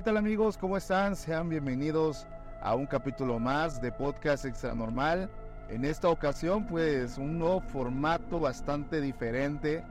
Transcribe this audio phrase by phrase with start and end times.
[0.00, 0.56] ¿qué tal amigos?
[0.56, 1.14] ¿Cómo están?
[1.14, 2.26] Sean bienvenidos
[2.62, 5.28] a un capítulo más de Podcast Extra Normal.
[5.68, 9.84] En esta ocasión, pues un nuevo formato bastante diferente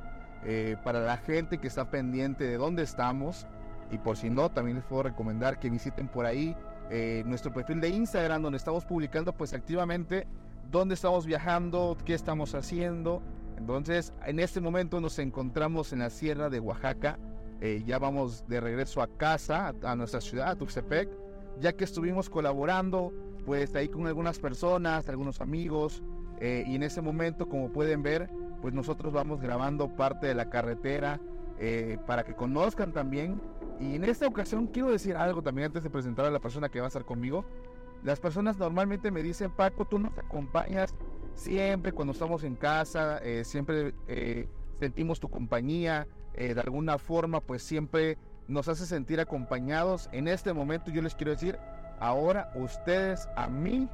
[0.44, 3.46] eh, para la gente que está pendiente de dónde estamos.
[3.92, 6.56] Y por si no, también les puedo recomendar que visiten por ahí
[6.90, 10.26] eh, nuestro perfil de Instagram, donde estamos publicando pues activamente
[10.72, 13.22] dónde estamos viajando, qué estamos haciendo.
[13.60, 17.20] Entonces, en este momento nos encontramos en la Sierra de Oaxaca
[17.62, 21.10] eh, ya vamos de regreso a casa, a, nuestra ciudad, a Tuxtepec,
[21.60, 23.14] ya que estuvimos colaborando
[23.46, 26.02] pues ahí con algunas personas, algunos amigos,
[26.40, 28.30] eh, y en ese momento, como pueden ver,
[28.62, 31.20] pues nosotros vamos grabando parte de la carretera
[31.58, 33.42] eh, para que conozcan también.
[33.80, 36.80] Y en esta ocasión quiero decir algo también antes de presentar a la persona que
[36.80, 37.44] va a estar conmigo.
[38.04, 40.96] Las personas normalmente me dicen, Paco, tú nos acompañas
[41.36, 43.94] siempre cuando estamos en casa, siempre
[44.80, 50.10] sentimos tu compañía, eh, de alguna forma pues siempre nos hace sentir acompañados.
[50.12, 51.58] En este momento yo les quiero decir,
[52.00, 53.88] ahora ustedes a mí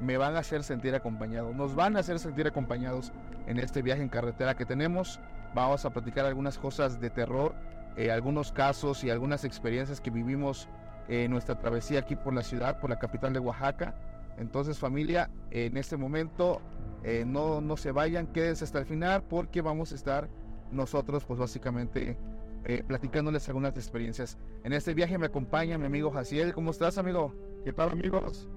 [0.00, 3.12] me van a hacer sentir acompañados, nos van a hacer sentir acompañados
[3.46, 5.20] en este viaje en carretera que tenemos.
[5.54, 7.54] Vamos a platicar algunas cosas de terror,
[7.96, 10.68] eh, algunos casos y algunas experiencias que vivimos
[11.08, 13.94] en nuestra travesía aquí por la ciudad, por la capital de Oaxaca.
[14.38, 16.60] Entonces familia, en este momento
[17.02, 20.28] eh, no, no se vayan, quédense hasta el final porque vamos a estar
[20.72, 22.18] nosotros pues básicamente
[22.64, 24.38] eh, platicándoles algunas experiencias.
[24.64, 26.52] En este viaje me acompaña mi amigo Jaciel.
[26.52, 27.34] ¿Cómo estás, amigo?
[27.64, 28.48] ¿Qué tal, amigos?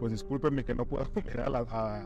[0.00, 1.58] Pues discúlpenme que no puedo mirar a la,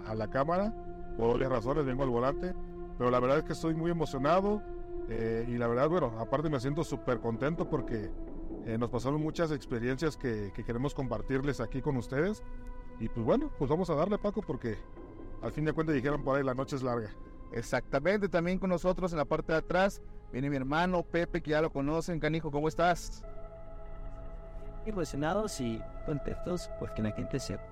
[0.05, 0.74] a, la cámara,
[1.16, 2.55] por varias razones, vengo al volante,
[2.98, 4.62] pero la verdad es que estoy muy emocionado
[5.08, 8.10] eh, y la verdad, bueno, aparte me siento súper contento porque
[8.66, 12.42] eh, nos pasaron muchas experiencias que, que queremos compartirles aquí con ustedes.
[12.98, 14.78] Y pues bueno, pues vamos a darle, Paco, porque
[15.42, 17.11] al fin de cuentas dijeron por ahí la noche es larga.
[17.52, 20.01] Exactamente, también con nosotros en la parte de atrás
[20.33, 22.18] viene mi hermano Pepe, que ya lo conocen.
[22.18, 23.23] Canijo, ¿cómo estás?
[24.86, 27.63] Emocionados y contentos porque la gente sepa.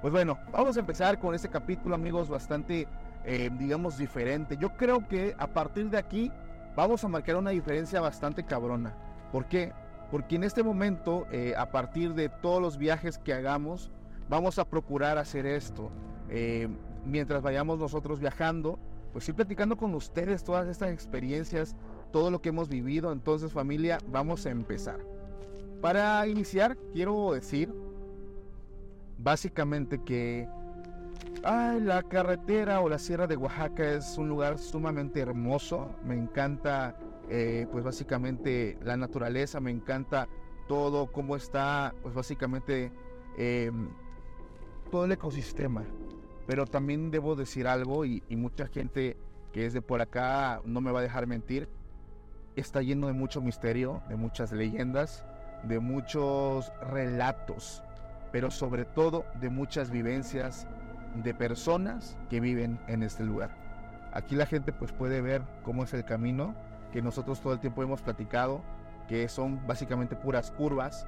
[0.00, 2.86] Pues bueno, vamos a empezar con este capítulo, amigos, bastante,
[3.24, 4.56] eh, digamos, diferente.
[4.56, 6.30] Yo creo que a partir de aquí
[6.76, 8.94] vamos a marcar una diferencia bastante cabrona.
[9.32, 9.72] ¿Por qué?
[10.12, 13.90] Porque en este momento, eh, a partir de todos los viajes que hagamos,
[14.28, 15.90] vamos a procurar hacer esto.
[16.30, 16.68] Eh,
[17.08, 18.78] mientras vayamos nosotros viajando,
[19.12, 21.74] pues ir platicando con ustedes todas estas experiencias,
[22.12, 23.12] todo lo que hemos vivido.
[23.12, 25.00] Entonces familia, vamos a empezar.
[25.80, 27.72] Para iniciar, quiero decir
[29.18, 30.48] básicamente que
[31.42, 35.94] la carretera o la sierra de Oaxaca es un lugar sumamente hermoso.
[36.04, 36.96] Me encanta,
[37.28, 40.28] eh, pues básicamente la naturaleza, me encanta
[40.66, 42.92] todo, cómo está, pues básicamente
[43.36, 43.88] em,
[44.90, 45.84] todo el ecosistema.
[46.48, 49.18] Pero también debo decir algo y, mucha gente
[49.52, 51.68] que es de por acá no me va a dejar mentir.
[52.56, 55.26] Está lleno de mucho misterio, de muchas leyendas,
[55.64, 57.82] de muchos relatos,
[58.32, 60.66] pero sobre todo de muchas vivencias
[61.22, 63.54] de personas que viven en este lugar.
[64.14, 66.54] Aquí la gente pues puede ver cómo es el camino
[66.94, 68.62] que nosotros todo el tiempo hemos platicado,
[69.06, 71.06] que son básicamente puras curvas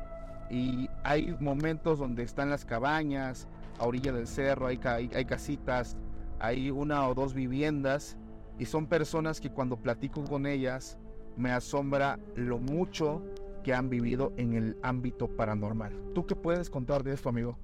[0.50, 3.48] y hay momentos donde están las cabañas,
[3.80, 5.96] a orilla del cerro, hay, hay, casitas,
[6.38, 8.18] hay una o dos viviendas
[8.58, 10.98] y son personas que cuando platico con ellas
[11.36, 13.22] me asombra lo mucho
[13.64, 16.12] que han vivido en el ámbito paranormal.
[16.14, 17.58] ¿Tú qué puedes contar de esto, amigo?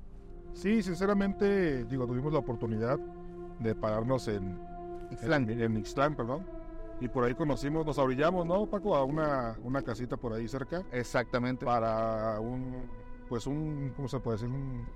[0.55, 2.99] Sí, sinceramente, digo, tuvimos la oportunidad
[3.61, 4.59] de pararnos en
[5.11, 6.47] Ixtlán, en, Ixtlán, perdón.
[6.99, 8.97] Y por ahí conocimos, nos abrillamos, ¿no, Paco?
[8.97, 10.83] A una, una casita por ahí cerca.
[10.93, 11.67] Exactamente.
[11.67, 12.87] Para un,
[13.29, 14.49] pues un, ¿cómo se puede decir?
[14.49, 14.87] Un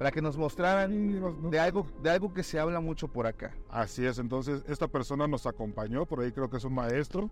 [0.00, 3.52] para que nos mostraran de algo, de algo que se habla mucho por acá.
[3.68, 7.28] Así es, entonces esta persona nos acompañó, por ahí creo que es un maestro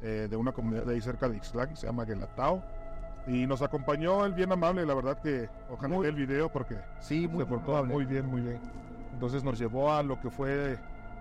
[0.00, 2.64] eh, de una comunidad de ahí cerca de Ixtlán, se llama Gelatao.
[3.26, 7.28] Y nos acompañó él bien amable, la verdad que ojalá vea el video porque sí,
[7.28, 8.60] muy se portó muy bien, muy bien.
[9.12, 10.78] Entonces nos llevó a lo que fue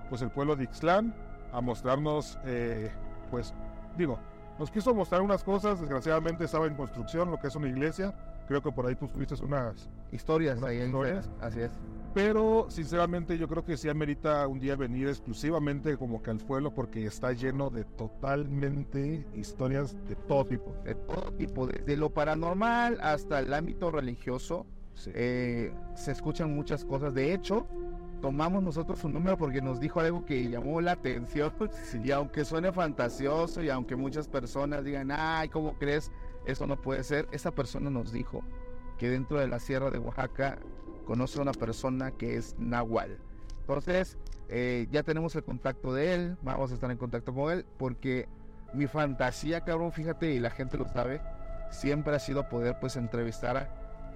[0.08, 1.14] pues el pueblo de Ixtlán
[1.52, 2.90] a mostrarnos, eh,
[3.30, 3.54] pues
[3.98, 4.20] digo,
[4.58, 8.16] nos quiso mostrar unas cosas, desgraciadamente estaba en construcción, lo que es una iglesia,
[8.48, 11.30] Creo que por ahí tú tuviste unas historias ahí historias.
[11.42, 11.72] Así es.
[12.14, 16.74] Pero sinceramente yo creo que sí amerita un día venir exclusivamente como que al pueblo
[16.74, 20.74] porque está lleno de totalmente historias de todo tipo.
[20.84, 24.66] De todo tipo, desde lo paranormal hasta el ámbito religioso.
[25.08, 27.14] Eh, se escuchan muchas cosas.
[27.14, 27.68] De hecho,
[28.20, 31.54] tomamos nosotros su número porque nos dijo algo que llamó la atención.
[32.04, 36.12] Y aunque suene fantasioso y aunque muchas personas digan, ay, ¿cómo crees?
[36.48, 37.28] Eso no puede ser.
[37.32, 38.42] Esa persona nos dijo
[38.98, 40.58] que dentro de la sierra de Oaxaca
[41.06, 43.20] conoce a una persona que es Nahual.
[43.60, 44.18] Entonces,
[44.48, 48.30] eh, ya tenemos el contacto de él, vamos a estar en contacto con él, porque
[48.74, 51.22] mi fantasía, cabrón, fíjate, y la gente lo sabe,
[51.70, 53.70] siempre ha sido poder pues entrevistar a,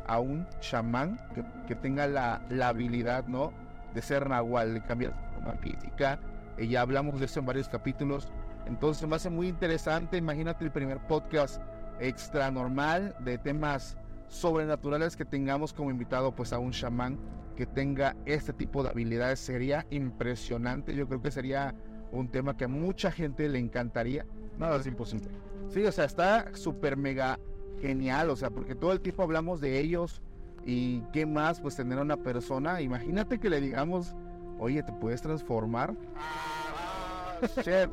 [0.07, 3.51] a un chamán que, que tenga la, la, habilidad, ¿no?
[3.93, 5.13] De ser nahual, de cambiar
[5.45, 6.19] la física.
[6.57, 8.31] Y ya hablamos de eso en varios capítulos.
[8.65, 10.15] Entonces me hace muy interesante.
[10.15, 11.61] Imagínate el primer podcast
[11.99, 13.97] extra normal de temas
[14.27, 17.19] sobrenaturales que tengamos como invitado pues a un chamán
[17.55, 20.95] que tenga este tipo de habilidades sería impresionante.
[20.95, 21.75] Yo creo que sería
[22.11, 24.25] un tema que a mucha gente le encantaría.
[24.57, 25.29] Nada es imposible.
[25.69, 27.39] Sí, o sea, está súper mega
[27.81, 30.21] genial, o sea, porque todo el tiempo hablamos de ellos
[30.65, 32.81] y qué más, pues tener a una persona.
[32.81, 34.15] Imagínate que le digamos,
[34.59, 35.95] oye, ¿te puedes transformar?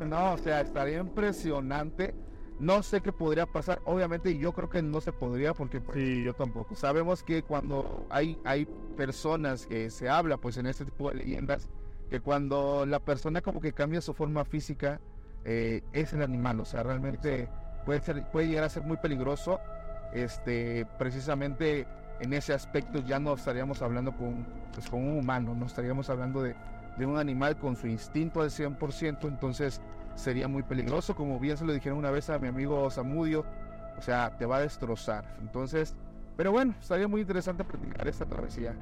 [0.06, 2.14] no, o sea, estaría impresionante.
[2.58, 3.80] No sé qué podría pasar.
[3.84, 6.74] Obviamente yo creo que no se podría porque pues, sí, yo tampoco.
[6.74, 8.66] Sabemos que cuando hay, hay
[8.96, 11.68] personas que se habla pues en este tipo de leyendas,
[12.10, 15.00] que cuando la persona como que cambia su forma física,
[15.44, 16.58] eh, es el animal.
[16.60, 17.48] O sea, realmente
[17.86, 19.60] puede, ser, puede llegar a ser muy peligroso.
[20.12, 21.86] Este, precisamente
[22.20, 26.42] en ese aspecto ya no estaríamos hablando con, pues, con un humano, no estaríamos hablando
[26.42, 26.56] de,
[26.98, 29.80] de un animal con su instinto al 100%, entonces
[30.18, 33.46] sería muy peligroso, como bien se lo dijeron una vez a mi amigo Samudio,
[33.96, 35.36] o sea, te va a destrozar.
[35.40, 35.96] Entonces,
[36.36, 38.74] pero bueno, estaría muy interesante practicar esta travesía.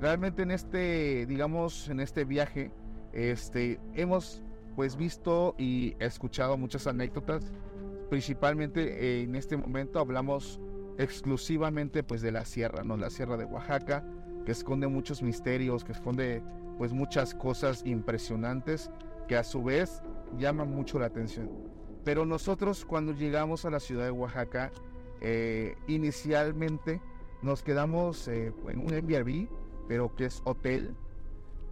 [0.00, 2.70] Realmente en este, digamos, en este viaje,
[3.12, 4.42] este, hemos
[4.76, 7.52] pues visto y escuchado muchas anécdotas.
[8.10, 10.60] Principalmente en este momento hablamos
[10.98, 12.96] exclusivamente pues de la sierra, ¿no?
[12.96, 14.04] La sierra de Oaxaca,
[14.44, 16.42] que esconde muchos misterios, que esconde
[16.78, 18.90] pues muchas cosas impresionantes
[19.26, 20.02] que a su vez
[20.36, 21.50] llaman mucho la atención.
[22.04, 24.72] Pero nosotros cuando llegamos a la ciudad de Oaxaca,
[25.20, 27.00] eh, inicialmente
[27.42, 29.48] nos quedamos eh, en un Airbnb,
[29.88, 30.94] pero que es hotel.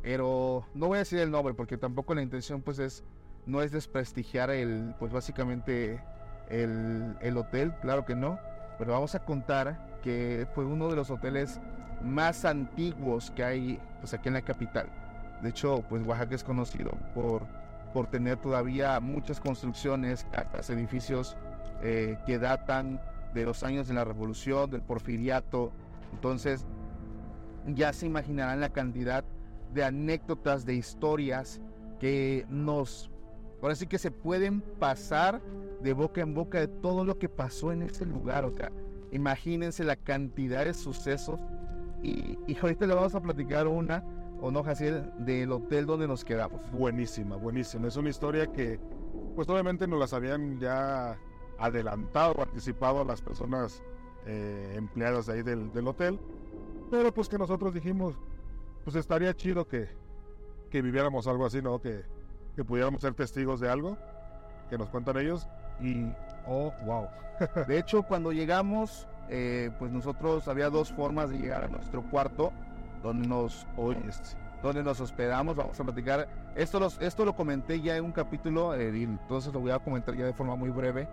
[0.03, 3.05] Pero no voy a decir el nombre porque tampoco la intención pues es
[3.47, 6.03] no es desprestigiar el pues básicamente
[6.49, 8.39] el, el hotel, claro que no.
[8.79, 11.61] Pero vamos a contar que fue uno de los hoteles
[12.03, 14.89] más antiguos que hay pues aquí en la capital.
[15.43, 17.47] De hecho, pues Oaxaca es conocido por,
[17.97, 21.35] por tener todavía muchas construcciones, casas, edificios
[21.83, 23.01] eh, que datan
[23.33, 25.73] de los años de la revolución, del porfiriato.
[26.13, 26.67] Entonces,
[27.69, 29.25] ya se imaginarán la cantidad
[29.73, 31.59] de anécdotas, de historias
[31.99, 33.11] que nos,
[33.63, 35.41] ahora sí que se pueden pasar
[35.81, 38.45] de boca en boca de todo lo que pasó en ese lugar.
[38.45, 38.71] O sea,
[39.11, 41.41] imagínense la cantidad de sucesos.
[42.03, 44.05] Y, y ahorita le vamos a platicar una,
[44.41, 46.61] o no, Jaciel, del hotel donde nos quedamos.
[46.73, 47.89] Buenísima, buenísima.
[47.89, 48.79] Es una historia que,
[49.35, 51.19] pues obviamente nos las habían ya
[51.59, 53.83] adelantado, anticipado a las personas
[54.27, 56.21] eh, empleadas de ahí del, del hotel.
[56.91, 58.15] Pero pues que nosotros dijimos,
[58.85, 59.89] pues estaría chido que,
[60.71, 61.81] que viviéramos algo así, ¿no?
[61.81, 62.05] Que,
[62.55, 63.97] que pudiéramos ser testigos de algo
[64.71, 65.49] que nos cuentan ellos.
[65.81, 66.07] Y,
[66.47, 67.07] oh, wow.
[67.69, 72.53] de hecho, cuando llegamos, eh, pues nosotros había dos formas de llegar a nuestro cuarto,
[73.07, 73.67] donde nos,
[74.63, 75.57] donde nos hospedamos.
[75.57, 76.29] Vamos a platicar.
[76.55, 79.79] Esto, los, esto lo comenté ya en un capítulo, eh, y entonces lo voy a
[79.79, 81.09] comentar ya de forma muy breve.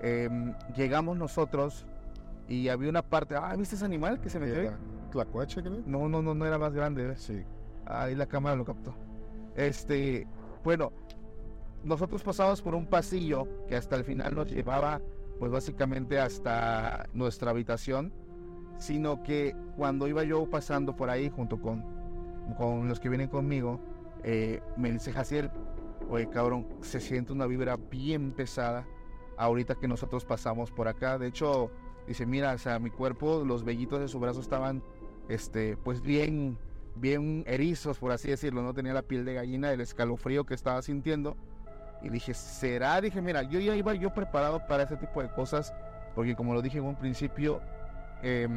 [0.00, 0.28] Eh,
[0.74, 1.86] llegamos nosotros
[2.48, 3.36] y había una parte.
[3.36, 4.72] Ah, ¿viste ese animal que se metió?
[5.10, 5.82] ¿Tlacuache, creo?
[5.86, 7.16] No, no, no, no era más grande.
[7.16, 7.42] Sí.
[7.86, 8.94] Ahí la cámara lo captó.
[9.56, 10.26] Este,
[10.64, 10.92] bueno,
[11.84, 15.00] nosotros pasamos por un pasillo que hasta el final nos llevaba,
[15.38, 18.12] pues básicamente hasta nuestra habitación,
[18.82, 21.84] sino que cuando iba yo pasando por ahí junto con,
[22.58, 23.80] con los que vienen conmigo,
[24.24, 25.50] eh, me dice Jaciel,
[26.10, 28.84] oye cabrón, se siente una vibra bien pesada
[29.36, 31.16] ahorita que nosotros pasamos por acá.
[31.16, 31.70] De hecho,
[32.08, 34.82] dice, mira, o sea, mi cuerpo, los vellitos de su brazo estaban,
[35.28, 36.58] este, pues bien,
[36.96, 40.82] bien erizos, por así decirlo, no tenía la piel de gallina del escalofrío que estaba
[40.82, 41.36] sintiendo.
[42.02, 43.00] Y dije, ¿será?
[43.00, 45.72] Dije, mira, yo ya iba yo preparado para ese tipo de cosas,
[46.16, 47.60] porque como lo dije en un principio,
[48.22, 48.48] eh,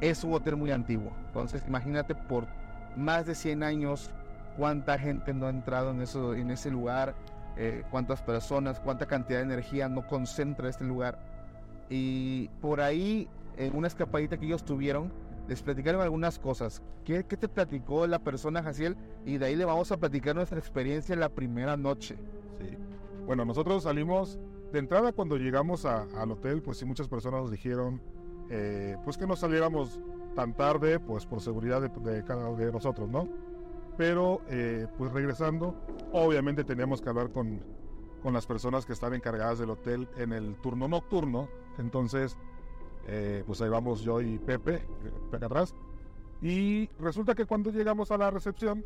[0.00, 1.12] es un hotel muy antiguo.
[1.26, 2.46] Entonces, imagínate por
[2.96, 4.10] más de 100 años
[4.56, 7.14] cuánta gente no ha entrado en, eso, en ese lugar,
[7.56, 11.18] eh, cuántas personas, cuánta cantidad de energía no concentra este lugar.
[11.88, 15.12] Y por ahí, en una escapadita que ellos tuvieron,
[15.48, 16.82] les platicaron algunas cosas.
[17.04, 18.96] ¿Qué, qué te platicó la persona, Jaciel?
[19.24, 22.16] Y de ahí le vamos a platicar nuestra experiencia en la primera noche.
[22.58, 22.76] Sí.
[23.26, 24.38] Bueno, nosotros salimos
[24.72, 28.00] de entrada cuando llegamos al hotel, pues sí, muchas personas nos dijeron
[28.50, 30.00] eh, pues que no saliéramos
[30.34, 33.28] tan tarde, pues por seguridad de, cada uno de nosotros, ¿no?
[33.96, 35.74] Pero eh, pues regresando,
[36.12, 37.60] obviamente teníamos que hablar con,
[38.22, 41.48] con las personas que están encargadas del hotel en el turno nocturno.
[41.78, 42.36] Entonces,
[43.06, 44.82] eh, pues ahí vamos yo y Pepe,
[45.30, 45.74] Pepe atrás.
[46.42, 48.84] Y resulta que cuando llegamos a la recepción,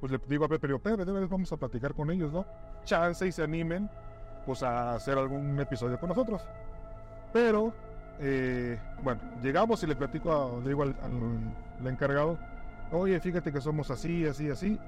[0.00, 2.44] pues le digo a Pepe, digo, Pepe, de vez vamos a platicar con ellos, ¿no?
[2.84, 3.90] Chance y se animen,
[4.46, 6.42] pues a hacer algún episodio con nosotros.
[7.32, 7.72] Pero
[8.20, 12.38] eh, bueno, llegamos y le platico, a, le digo al, al- al encargado,
[12.92, 14.78] oye, fíjate que somos así, así, así.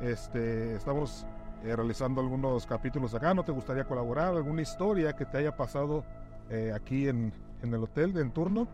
[0.00, 1.26] Este, estamos
[1.64, 4.34] eh, realizando algunos capítulos acá, ¿no te gustaría colaborar?
[4.34, 6.04] ¿Alguna historia que te haya pasado
[6.48, 7.32] eh, aquí en,
[7.62, 8.66] en el hotel de en turno?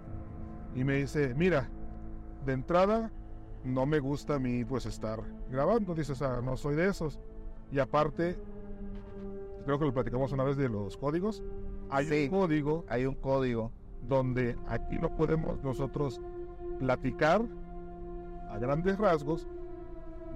[0.74, 1.68] Y me dice, mira,
[2.44, 3.10] de entrada
[3.64, 5.18] no me gusta a mí pues estar
[5.50, 7.18] grabando, dice, o sea, no soy de esos.
[7.72, 8.36] Y aparte,
[9.64, 11.42] creo que lo platicamos una vez de los códigos.
[11.90, 12.24] Hay Sí.
[12.30, 13.72] un código Hay un código.
[14.08, 16.20] Donde aquí no podemos nosotros
[16.78, 17.42] platicar
[18.50, 19.46] a grandes rasgos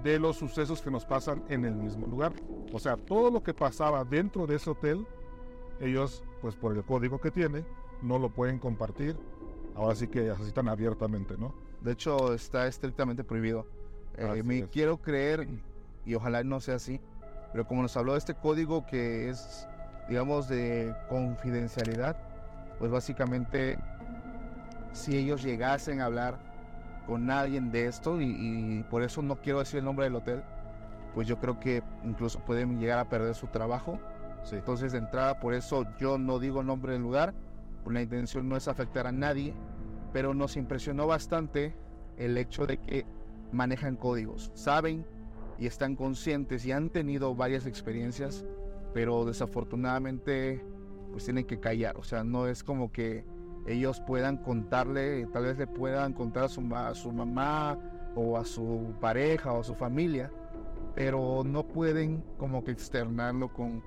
[0.03, 2.33] de los sucesos que nos pasan en el mismo lugar.
[2.73, 5.05] O sea, todo lo que pasaba dentro de ese hotel,
[5.79, 7.63] ellos, pues por el código que tiene,
[8.01, 9.15] no lo pueden compartir.
[9.75, 11.53] Ahora sí que así tan abiertamente, ¿no?
[11.81, 13.65] De hecho, está estrictamente prohibido.
[14.17, 14.67] Eh, me es.
[14.69, 15.47] quiero creer,
[16.05, 16.99] y ojalá no sea así,
[17.51, 19.67] pero como nos habló de este código que es,
[20.09, 22.17] digamos, de confidencialidad,
[22.81, 23.77] pues básicamente,
[24.91, 26.39] si ellos llegasen a hablar
[27.05, 30.41] con alguien de esto, y, y por eso no quiero decir el nombre del hotel,
[31.13, 33.99] pues yo creo que incluso pueden llegar a perder su trabajo.
[34.41, 34.55] Sí.
[34.55, 37.35] Entonces, de entrada, por eso yo no digo el nombre del lugar,
[37.85, 39.53] la intención no es afectar a nadie,
[40.11, 41.75] pero nos impresionó bastante
[42.17, 43.05] el hecho de que
[43.51, 45.05] manejan códigos, saben
[45.59, 48.43] y están conscientes y han tenido varias experiencias,
[48.91, 50.65] pero desafortunadamente
[51.11, 53.25] pues tienen que callar, o sea, no es como que
[53.67, 57.77] ellos puedan contarle, tal vez le puedan contar a su, ma- a su mamá
[58.15, 60.31] o a su pareja o a su familia,
[60.95, 63.83] pero no pueden como que externarlo con,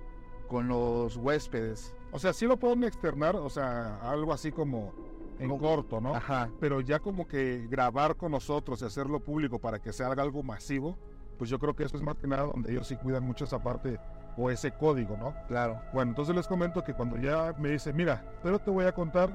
[0.48, 1.94] con los huéspedes.
[2.12, 4.92] O sea, sí lo pueden externar, o sea, algo así como
[5.40, 6.14] en Como- corto, ¿no?
[6.14, 10.22] Ajá, Pero ya como que grabar con nosotros y hacerlo público para que se haga
[10.22, 10.96] algo masivo,
[11.38, 13.58] pues yo creo que eso es más que nada donde ellos sí cuidan mucho esa
[13.60, 13.98] parte
[14.36, 15.34] o ese código, ¿no?
[15.46, 15.80] claro.
[15.92, 19.30] Bueno, entonces les comento que cuando ya me dice, mira, pero te voy a contar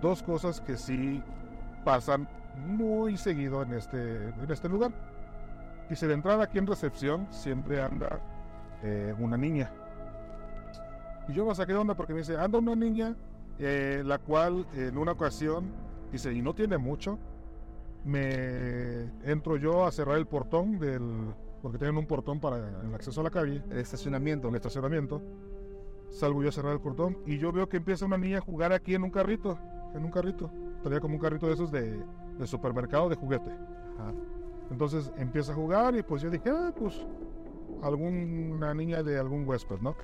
[0.00, 1.22] dos cosas que sí
[1.84, 2.28] pasan
[2.66, 4.92] muy seguido en este, en este lugar.
[5.88, 8.20] Dice, de entrada aquí en recepción siempre anda
[8.82, 9.70] eh, una niña.
[11.28, 13.16] Y yo me saqué de onda porque me dice, anda una niña,
[13.58, 15.72] eh, la cual en una ocasión,
[16.12, 17.18] dice, y no tiene mucho,
[18.04, 21.34] me entro yo a cerrar el portón del,
[21.64, 24.50] porque tienen un portón para el acceso a la calle El estacionamiento.
[24.50, 25.22] el estacionamiento.
[26.10, 28.74] Salgo yo a cerrar el portón y yo veo que empieza una niña a jugar
[28.74, 29.58] aquí en un carrito.
[29.94, 30.50] En un carrito.
[30.82, 32.04] Traía como un carrito de esos de,
[32.38, 33.50] de supermercado de juguete.
[33.98, 34.12] Ajá.
[34.70, 37.00] Entonces empieza a jugar y pues yo dije, ah, pues
[37.82, 39.96] alguna niña de algún huésped, ¿no?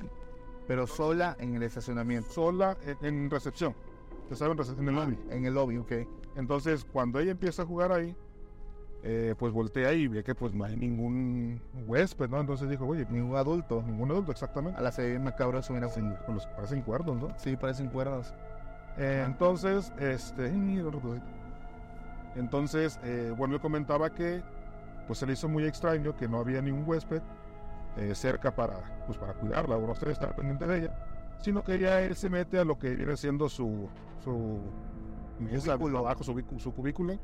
[0.67, 2.31] Pero sola en el estacionamiento.
[2.31, 3.75] Sola en, en recepción.
[4.31, 4.57] ¿Te saben?
[4.79, 5.19] En el lobby.
[5.29, 5.93] En el lobby, ok.
[6.37, 8.17] Entonces cuando ella empieza a jugar ahí,
[9.03, 12.41] eh, pues voltea y ve que pues no hay ningún huésped, ¿no?
[12.41, 13.83] Entonces dijo, oye, Ningún adulto.
[13.87, 14.79] ningún adulto exactamente.
[14.79, 15.89] A la se ve bien macabro eso, mira.
[15.89, 17.29] Sí, con los parecen cuerdos, ¿no?
[17.39, 18.35] Sí, parecen cuerdas.
[18.99, 20.51] Eh, entonces, este,
[22.37, 24.43] entonces, eh, bueno, él comentaba que,
[25.07, 27.23] pues se le hizo muy extraño que no había ningún huésped
[27.97, 31.79] eh, cerca para, pues para cuidarla o no sé, estar pendiente de ella, sino que
[31.79, 33.89] ya él se mete a lo que viene siendo su,
[34.23, 34.61] su
[35.41, 35.99] mesa, Cubículo.
[36.01, 37.15] abajo, su, su cubículo,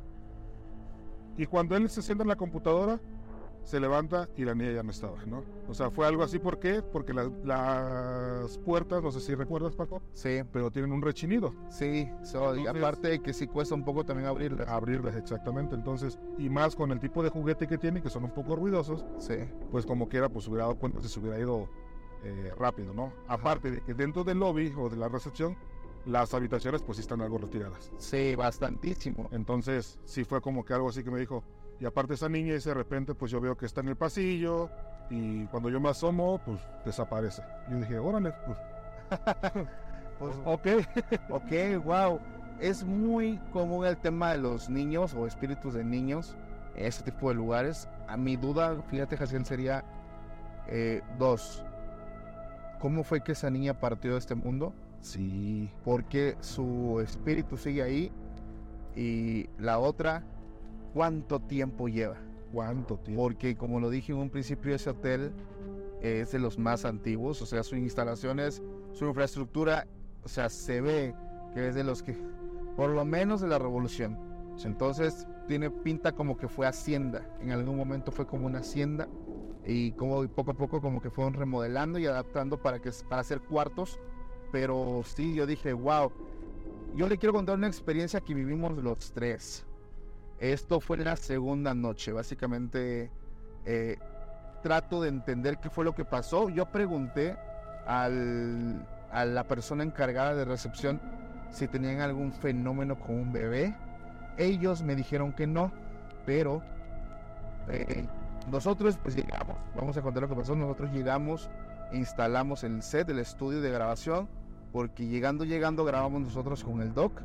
[1.36, 3.00] y cuando él se sienta en la computadora,
[3.62, 5.42] se levanta y la niña ya no estaba, ¿no?
[5.68, 6.82] O sea, fue algo así, ¿por qué?
[6.82, 11.52] Porque la- las puertas, no sé si recuerdas, Paco, Sí, pero tienen un rechinido.
[11.68, 12.08] sí.
[12.22, 14.64] so- y Entonces- aparte de que sí cuesta un poco también abrirla.
[14.72, 18.30] abrirlas exactamente entonces y más con el tipo de juguete que tiene que son un
[18.30, 19.34] poco ruidosos Sí.
[19.72, 21.68] pues como quiera pues hubiera dado cuenta si se hubiera ido
[22.24, 25.56] eh, rápido no aparte de que dentro del lobby o de la recepción
[26.06, 29.28] las habitaciones pues sí están algo retiradas Sí, bastantísimo.
[29.32, 31.42] entonces sí fue como que algo así que me dijo
[31.80, 34.70] y aparte esa niña y de repente pues yo veo que está en el pasillo
[35.10, 38.58] y cuando yo me asomo pues desaparece yo dije órale pues,
[40.18, 40.66] Pues, ok
[41.30, 42.18] ok, wow.
[42.58, 46.34] Es muy común el tema de los niños o espíritus de niños
[46.74, 47.86] en este tipo de lugares.
[48.08, 49.84] A mi duda, fíjate, Jaciel, sería
[50.68, 51.62] eh, dos.
[52.80, 54.72] ¿Cómo fue que esa niña partió de este mundo?
[55.06, 58.12] Sí Porque su espíritu sigue ahí.
[58.94, 60.24] Y la otra,
[60.94, 62.16] ¿cuánto tiempo lleva?
[62.52, 65.32] cuánto tiempo Porque como lo dije en un principio, ese hotel
[66.00, 69.86] es de los más antiguos, o sea, sus instalaciones, su infraestructura,
[70.22, 71.14] o sea, se ve
[71.52, 72.16] que es de los que,
[72.76, 74.18] por lo menos de la revolución.
[74.64, 77.26] Entonces, tiene pinta como que fue hacienda.
[77.40, 79.08] En algún momento fue como una hacienda
[79.64, 83.40] y como poco a poco como que fueron remodelando y adaptando para que para hacer
[83.40, 84.00] cuartos.
[84.52, 86.12] Pero sí, yo dije, wow.
[86.94, 89.66] Yo le quiero contar una experiencia que vivimos los tres.
[90.38, 92.12] Esto fue la segunda noche.
[92.12, 93.10] Básicamente,
[93.64, 93.98] eh,
[94.62, 96.48] trato de entender qué fue lo que pasó.
[96.48, 97.36] Yo pregunté
[97.86, 101.00] al- a la persona encargada de recepción
[101.50, 103.74] si tenían algún fenómeno con un bebé.
[104.36, 105.72] Ellos me dijeron que no,
[106.26, 106.62] pero
[107.68, 108.06] eh,
[108.50, 111.48] nosotros pues llegamos, vamos a contar lo que pasó, nosotros llegamos,
[111.92, 114.28] instalamos el set, el estudio de grabación,
[114.72, 117.22] porque llegando, llegando grabamos nosotros con el doc.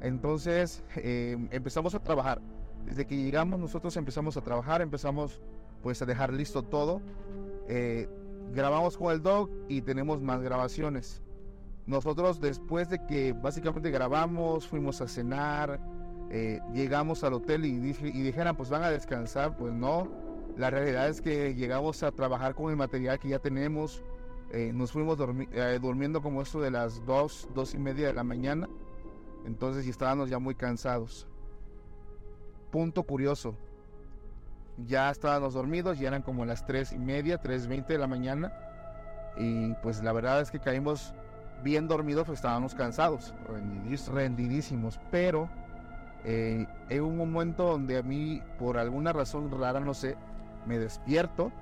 [0.00, 2.40] Entonces eh, empezamos a trabajar.
[2.84, 5.40] Desde que llegamos nosotros empezamos a trabajar, empezamos
[5.82, 7.00] pues a dejar listo todo.
[7.68, 8.08] Eh,
[8.52, 11.22] grabamos con el doc y tenemos más grabaciones.
[11.86, 15.80] Nosotros después de que básicamente grabamos, fuimos a cenar,
[16.30, 20.08] eh, llegamos al hotel y, dije, y dijeran pues van a descansar, pues no.
[20.56, 24.02] La realidad es que llegamos a trabajar con el material que ya tenemos.
[24.50, 25.18] Eh, nos fuimos
[25.52, 28.68] eh, durmiendo como esto de las dos, dos y media de la mañana.
[29.46, 31.26] Entonces estábamos ya muy cansados.
[32.70, 33.56] Punto curioso.
[34.86, 38.52] Ya estábamos dormidos, ya eran como las tres y media, tres veinte de la mañana.
[39.36, 41.14] Y pues la verdad es que caímos
[41.62, 45.48] bien dormidos, pues estábamos cansados, rendidísimos, rendidísimos pero
[46.24, 50.16] eh, en un momento donde a mí, por alguna razón rara, no sé,
[50.66, 51.52] me despierto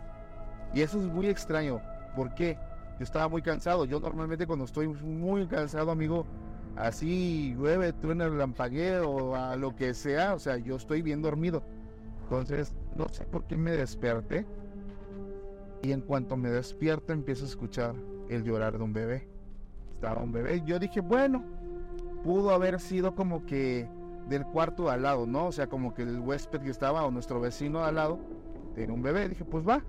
[0.75, 1.81] y eso es muy extraño.
[2.17, 2.59] ¿Por qué?
[2.99, 3.85] Yo estaba muy cansado.
[3.85, 6.27] Yo normalmente cuando estoy muy cansado, amigo,
[6.77, 11.63] así llueve, truena el lampagueo a lo que sea, o sea, yo estoy bien dormido.
[12.25, 14.47] Entonces, no sé por qué me desperté.
[15.83, 17.95] Y en cuanto me despierto, empiezo a escuchar
[18.29, 19.31] el llorar de un bebé
[20.01, 20.63] estaba un bebé.
[20.65, 21.45] Yo dije, bueno,
[22.25, 23.87] pudo haber sido como que
[24.29, 25.49] del cuarto al lado, ¿no?
[25.49, 28.19] O sea, como que el huésped que estaba o nuestro vecino al lado
[28.75, 29.29] tenía un bebé.
[29.29, 29.83] Dije, pues va.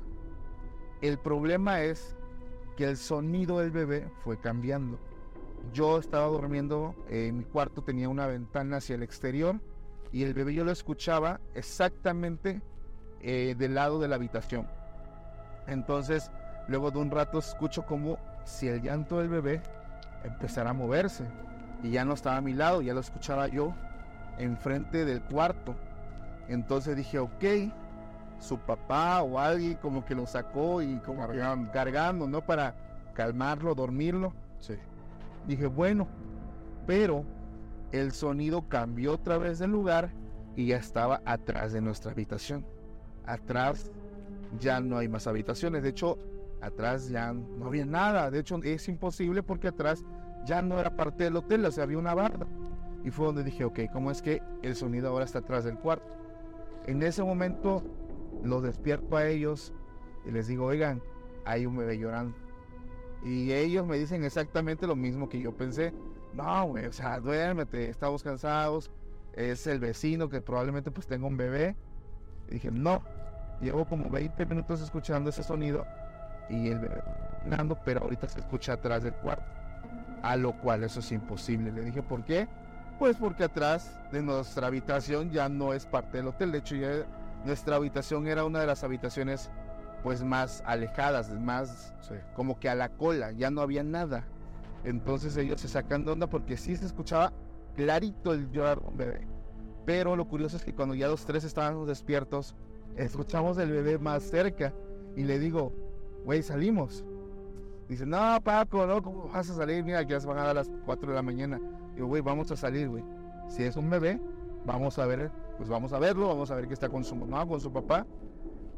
[1.01, 2.15] El problema es
[2.75, 4.99] que el sonido del bebé fue cambiando.
[5.73, 9.59] Yo estaba durmiendo, en mi cuarto tenía una ventana hacia el exterior
[10.11, 12.61] y el bebé yo lo escuchaba exactamente
[13.21, 14.67] eh, del lado de la habitación.
[15.67, 16.31] Entonces,
[16.67, 19.61] luego de un rato escucho como si el llanto del bebé
[20.23, 21.25] empezar a moverse.
[21.83, 23.73] Y ya no estaba a mi lado, ya lo escuchaba yo
[24.37, 25.75] enfrente del cuarto.
[26.47, 27.43] Entonces dije, ok,
[28.41, 32.41] su papá o alguien como que lo sacó y como cargando, cargando ¿no?
[32.41, 32.75] Para
[33.13, 34.33] calmarlo, dormirlo.
[34.59, 34.73] Sí.
[35.47, 36.07] Dije, bueno,
[36.85, 37.23] pero
[37.91, 40.11] el sonido cambió otra vez de lugar
[40.55, 42.65] y ya estaba atrás de nuestra habitación.
[43.25, 43.91] Atrás
[44.59, 45.83] ya no hay más habitaciones.
[45.83, 46.17] De hecho,
[46.61, 48.31] atrás ya no había nada.
[48.31, 50.03] De hecho, es imposible porque atrás
[50.45, 52.47] ya no era parte del hotel, o sea, había una barda.
[53.03, 56.05] Y fue donde dije, ok, ¿cómo es que el sonido ahora está atrás del cuarto?
[56.85, 57.83] En ese momento
[58.43, 59.73] los despierto a ellos
[60.25, 61.01] y les digo, oigan,
[61.45, 62.35] hay un bebé llorando.
[63.23, 65.93] Y ellos me dicen exactamente lo mismo que yo pensé.
[66.33, 68.89] No, güey, o sea, duérmete, estamos cansados.
[69.33, 71.75] Es el vecino que probablemente pues tenga un bebé.
[72.47, 73.01] Y dije, no.
[73.61, 75.85] Llevo como 20 minutos escuchando ese sonido
[76.49, 77.01] y el bebé
[77.85, 79.45] pero ahorita se escucha atrás del cuarto.
[80.21, 81.71] A lo cual eso es imposible.
[81.71, 82.47] Le dije, ¿por qué?
[82.99, 86.51] Pues porque atrás de nuestra habitación ya no es parte del hotel.
[86.51, 87.05] De hecho, ya
[87.45, 89.49] nuestra habitación era una de las habitaciones
[90.03, 91.93] pues más alejadas, más
[92.35, 94.25] como que a la cola, ya no había nada.
[94.83, 97.31] Entonces ellos se sacan de onda porque sí se escuchaba
[97.75, 99.27] clarito el llorar de un bebé.
[99.85, 102.55] Pero lo curioso es que cuando ya los tres estábamos despiertos,
[102.95, 104.73] escuchamos el bebé más cerca
[105.15, 105.71] y le digo,
[106.25, 107.03] güey, salimos.
[107.87, 109.83] Dice, no, Paco, no, ¿cómo vas a salir?
[109.83, 111.59] Mira, que ya se van a dar las 4 de la mañana.
[111.95, 113.03] Digo, güey, vamos a salir, güey.
[113.49, 114.19] Si es un bebé,
[114.65, 117.45] vamos a ver, pues vamos a verlo, vamos a ver que está con su mamá,
[117.45, 118.05] con su papá.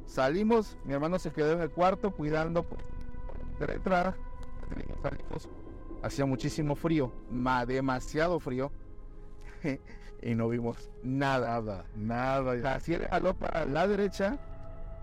[0.05, 2.81] Salimos, mi hermano se quedó en el cuarto cuidando pues,
[3.59, 4.15] de la entrada.
[5.01, 5.49] Salimos.
[6.01, 7.13] Hacía muchísimo frío,
[7.65, 8.71] demasiado frío.
[10.21, 12.75] y no vimos nada, nada, nada.
[12.75, 14.37] Así jaló para la derecha,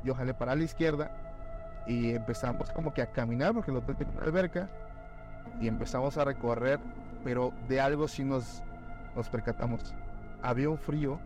[0.04, 4.22] yo jalé para la izquierda y empezamos como que a caminar porque hotel tiene una
[4.22, 4.70] alberca
[5.60, 6.78] y empezamos a recorrer,
[7.24, 8.62] pero de algo sí nos,
[9.14, 9.94] nos percatamos.
[10.42, 11.20] Había un frío,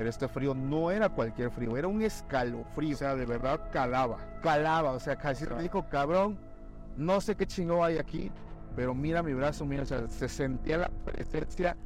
[0.00, 2.94] pero este frío no era cualquier frío, era un escalofrío.
[2.94, 4.16] O sea, de verdad calaba.
[4.42, 6.38] Calaba, o sea, casi me dijo, cabrón,
[6.96, 8.32] no sé qué chingo hay aquí,
[8.74, 11.76] pero mira mi brazo, mira, o sea, se sentía la presencia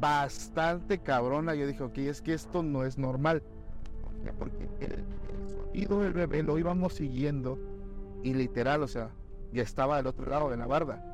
[0.00, 1.54] bastante cabrona.
[1.54, 3.42] Yo dije, ok, es que esto no es normal.
[4.38, 5.04] Porque el,
[5.50, 7.58] sonido del bebé lo íbamos siguiendo
[8.22, 9.10] y literal, o sea,
[9.52, 11.04] ya estaba del otro lado de la barda.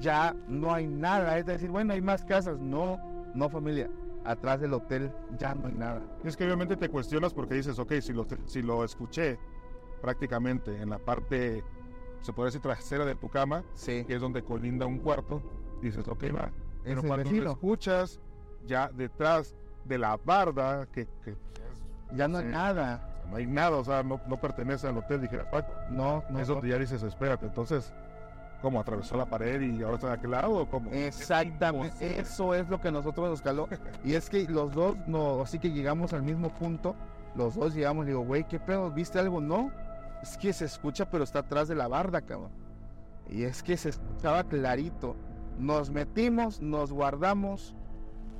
[0.00, 2.58] Ya no hay nada, es decir, bueno, hay más casas.
[2.58, 3.00] No,
[3.32, 3.88] no familia.
[4.24, 6.02] Atrás del hotel ya no hay nada.
[6.24, 9.38] Es que obviamente te cuestionas porque dices, ok, si lo, si lo escuché
[10.02, 11.64] prácticamente en la parte,
[12.20, 14.04] se puede decir, trasera de tu cama, sí.
[14.04, 15.42] que es donde colinda un cuarto,
[15.80, 16.50] dices, ok, va.
[16.84, 18.20] Pero cuando lo escuchas
[18.66, 19.54] ya detrás
[19.84, 21.34] de la barda, que, que
[22.14, 23.04] ya no hay nada.
[23.30, 25.72] No hay nada, o sea, no, no pertenece al hotel, dijera Paco.
[25.90, 26.40] No, no.
[26.40, 27.44] Es donde ya dices, espérate.
[27.44, 27.92] Entonces,
[28.62, 28.80] ¿Cómo?
[28.80, 30.52] ¿Atravesó la pared y ahora está de aquel lado?
[30.52, 30.90] ¿o cómo?
[30.90, 33.68] Exactamente, eso es lo que nosotros nos caló.
[34.04, 36.96] Y es que los dos, no, así que llegamos al mismo punto,
[37.36, 38.90] los dos llegamos y digo, güey, ¿qué pedo?
[38.90, 39.40] ¿Viste algo?
[39.40, 39.70] No,
[40.22, 42.50] es que se escucha, pero está atrás de la barda, cabrón.
[43.28, 45.14] Y es que se escuchaba clarito.
[45.58, 47.76] Nos metimos, nos guardamos,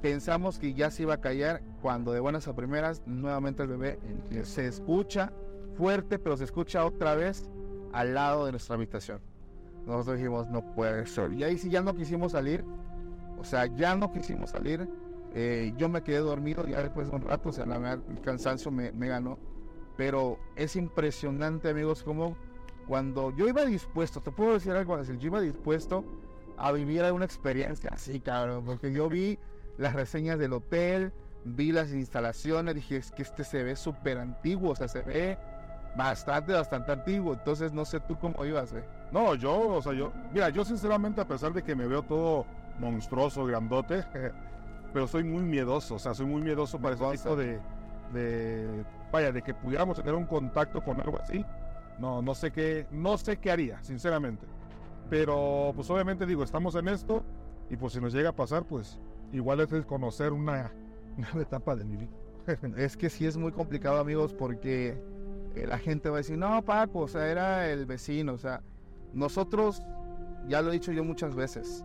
[0.02, 3.98] pensamos que ya se iba a callar, cuando de buenas a primeras, nuevamente el bebé
[4.44, 5.32] se escucha
[5.76, 7.48] fuerte, pero se escucha otra vez
[7.92, 9.20] al lado de nuestra habitación.
[9.88, 11.32] Nosotros dijimos, no puede ser.
[11.32, 12.62] Y ahí sí ya no quisimos salir.
[13.38, 14.86] O sea, ya no quisimos salir.
[15.34, 17.48] Eh, yo me quedé dormido ya después de un rato.
[17.48, 19.38] O sea, la el cansancio me, ganó.
[19.96, 22.36] Pero es impresionante, amigos, como
[22.86, 26.04] cuando yo iba dispuesto, te puedo decir algo yo iba dispuesto
[26.58, 29.38] a vivir una experiencia así, cabrón, porque yo vi
[29.76, 31.12] las reseñas del hotel,
[31.44, 35.38] vi las instalaciones, dije, es que este se ve súper antiguo, o sea, se ve
[35.96, 38.84] bastante, bastante antiguo, entonces no sé tú cómo ibas, güey.
[39.10, 42.46] No, yo, o sea, yo, mira, yo sinceramente, a pesar de que me veo todo
[42.78, 44.04] monstruoso, grandote,
[44.92, 47.60] pero soy muy miedoso, o sea, soy muy miedoso para ese tipo de,
[48.12, 51.44] de, vaya, de que pudiéramos tener un contacto con algo así.
[51.98, 54.46] No, no sé qué, no sé qué haría, sinceramente.
[55.10, 57.24] Pero, pues obviamente digo, estamos en esto
[57.70, 58.98] y pues si nos llega a pasar, pues
[59.32, 60.72] igual es conocer una
[61.16, 62.12] nueva etapa de mi vida.
[62.76, 65.02] es que sí es muy complicado, amigos, porque eh,
[65.54, 68.62] la gente va a decir, no, Paco, o sea, era el vecino, o sea,
[69.12, 69.82] nosotros,
[70.46, 71.84] ya lo he dicho yo muchas veces,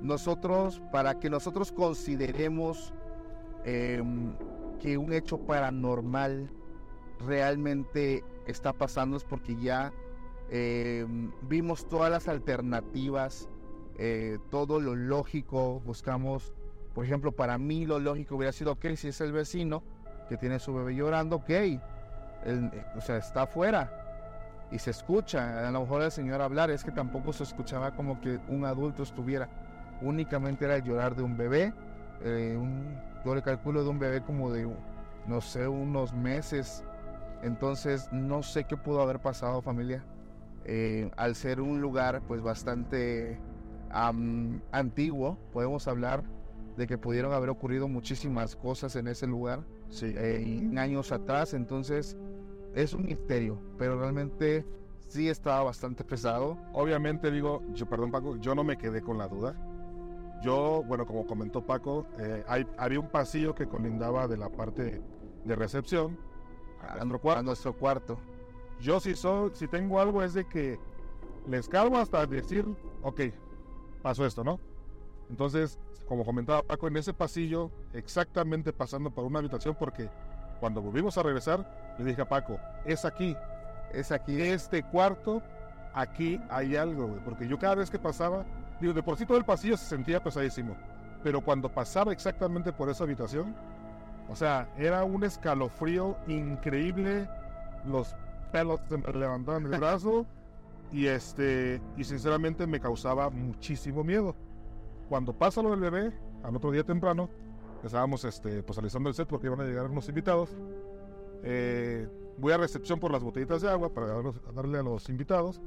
[0.00, 2.92] nosotros, para que nosotros consideremos
[3.64, 4.32] em,
[4.80, 6.50] que un hecho paranormal
[7.26, 9.92] realmente está pasando es porque ya
[10.50, 13.48] em, vimos todas las alternativas,
[13.98, 16.54] eh, todo lo lógico, buscamos,
[16.94, 19.82] por ejemplo, para mí lo lógico hubiera sido, ok, si es el vecino
[20.28, 21.50] que tiene su bebé llorando, ok,
[22.96, 23.90] o sea, está afuera
[24.70, 28.20] y se escucha, a lo mejor el señor hablar, es que tampoco se escuchaba como
[28.20, 29.48] que un adulto estuviera,
[30.02, 31.72] únicamente era el llorar de un bebé,
[32.22, 34.68] eh, un, yo le calculo de un bebé como de,
[35.26, 36.84] no sé, unos meses,
[37.42, 40.04] entonces no sé qué pudo haber pasado familia,
[40.64, 43.40] eh, al ser un lugar pues bastante
[43.90, 46.24] antiguo, podemos hablar
[46.76, 50.12] de que pudieron haber ocurrido muchísimas cosas en ese lugar sí.
[50.16, 52.16] Eh, años atrás, entonces
[52.74, 54.64] es un misterio, pero realmente
[55.08, 56.58] sí estaba bastante pesado.
[56.72, 59.56] Obviamente digo, yo perdón Paco, yo no me quedé con la duda.
[60.42, 65.02] Yo, bueno, como comentó Paco, eh, hay, había un pasillo que colindaba de la parte
[65.44, 66.16] de recepción
[66.80, 67.40] a, nuestro cuarto.
[67.40, 68.18] A nuestro cuarto.
[68.80, 70.78] Yo si, soy, si tengo algo es de que
[71.48, 72.64] les calmo hasta decir,
[73.02, 73.20] ok,
[74.02, 74.60] pasó esto, ¿no?
[75.28, 80.08] Entonces, como comentaba Paco, en ese pasillo, exactamente pasando por una habitación, porque
[80.60, 81.64] cuando volvimos a regresar,
[81.98, 83.36] le dije a Paco, es aquí,
[83.92, 85.42] es aquí, este cuarto,
[85.94, 87.20] aquí hay algo, güey.
[87.24, 88.44] Porque yo cada vez que pasaba,
[88.80, 90.76] digo, de por sí todo el pasillo se sentía pesadísimo.
[91.22, 93.54] Pero cuando pasaba exactamente por esa habitación,
[94.28, 97.28] o sea, era un escalofrío increíble.
[97.86, 98.14] Los
[98.52, 100.26] pelos se me levantaban el brazo.
[100.92, 104.34] y este, y sinceramente me causaba muchísimo miedo.
[105.08, 107.28] Cuando pasa lo del bebé, al otro día temprano,
[107.86, 110.50] estábamos este, pues alisando el set porque iban a llegar unos invitados.
[111.42, 114.06] Eh, voy a recepción por las botellitas de agua para
[114.54, 115.60] darle a los invitados.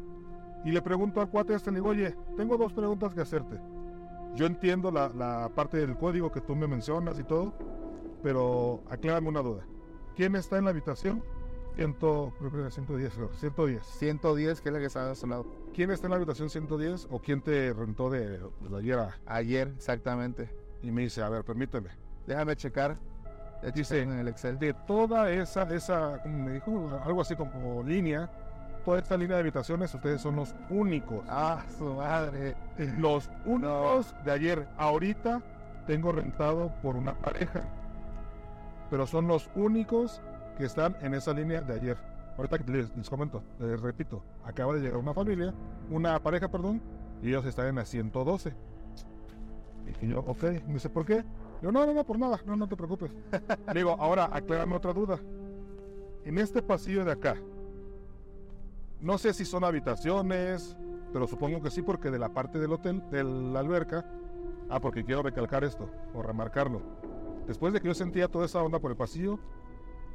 [0.63, 3.59] Y le pregunto al cuate este, le digo, oye, tengo dos preguntas que hacerte.
[4.35, 7.53] Yo entiendo la, la, parte del código que tú me mencionas y todo,
[8.23, 9.65] pero aclárame una duda.
[10.15, 11.23] ¿Quién está en la habitación?
[11.75, 13.85] Ciento, creo que 110, 110.
[13.85, 15.45] 110, que es la que está a su lado.
[15.73, 19.17] ¿Quién está en la habitación 110 o quién te rentó de, de ayer a...
[19.25, 20.49] Ayer, exactamente.
[20.83, 22.00] Y me dice, a ver, permíteme.
[22.27, 22.97] Déjame checar.
[23.73, 24.57] Dice, en el Excel.
[24.57, 28.29] De toda esa, esa, como me dijo, algo así como línea,
[28.83, 31.23] toda esta línea de habitaciones, ustedes son los únicos.
[31.27, 32.55] Ah, su madre.
[32.97, 34.67] Los únicos de ayer.
[34.77, 35.41] Ahorita
[35.85, 37.61] tengo rentado por una pareja.
[38.89, 40.21] Pero son los únicos
[40.57, 41.97] que están en esa línea de ayer.
[42.37, 45.53] Ahorita les, les comento, les repito, acaba de llegar una familia,
[45.89, 46.81] una pareja, perdón,
[47.21, 48.53] y ellos están en la 112.
[50.01, 51.23] Y yo, ok, me dice, ¿por qué?
[51.61, 53.11] Yo, no, no, no, por nada, no, no te preocupes.
[53.67, 55.19] Le digo, ahora aclárame otra duda.
[56.25, 57.35] En este pasillo de acá,
[58.99, 60.75] no sé si son habitaciones,
[61.13, 64.05] pero supongo que sí, porque de la parte del hotel, de la alberca,
[64.69, 66.81] ah, porque quiero recalcar esto, o remarcarlo.
[67.47, 69.39] Después de que yo sentía toda esa onda por el pasillo,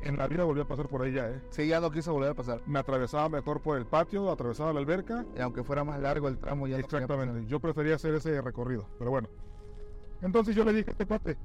[0.02, 1.42] en la vida volví a pasar por ahí ya, ¿eh?
[1.50, 2.62] Sí, ya no quiso volver a pasar.
[2.66, 5.24] Me atravesaba mejor por el patio, atravesaba la alberca.
[5.36, 9.10] Y aunque fuera más largo el tramo, ya Exactamente, yo prefería hacer ese recorrido, pero
[9.10, 9.28] bueno.
[10.22, 11.36] Entonces yo le dije a este cuate,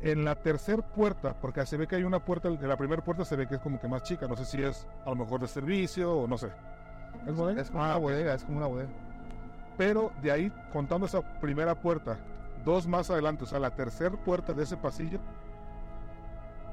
[0.00, 3.24] en la tercera puerta, porque se ve que hay una puerta, de la primera puerta
[3.24, 5.40] se ve que es como que más chica, no sé si es a lo mejor
[5.40, 6.50] de servicio o no sé.
[7.26, 7.60] ¿Es bodega?
[7.60, 8.90] Es como una bodega, es como una bodega.
[9.76, 12.18] Pero de ahí, contando esa primera puerta,
[12.64, 15.20] dos más adelante, o sea, la tercera puerta de ese pasillo,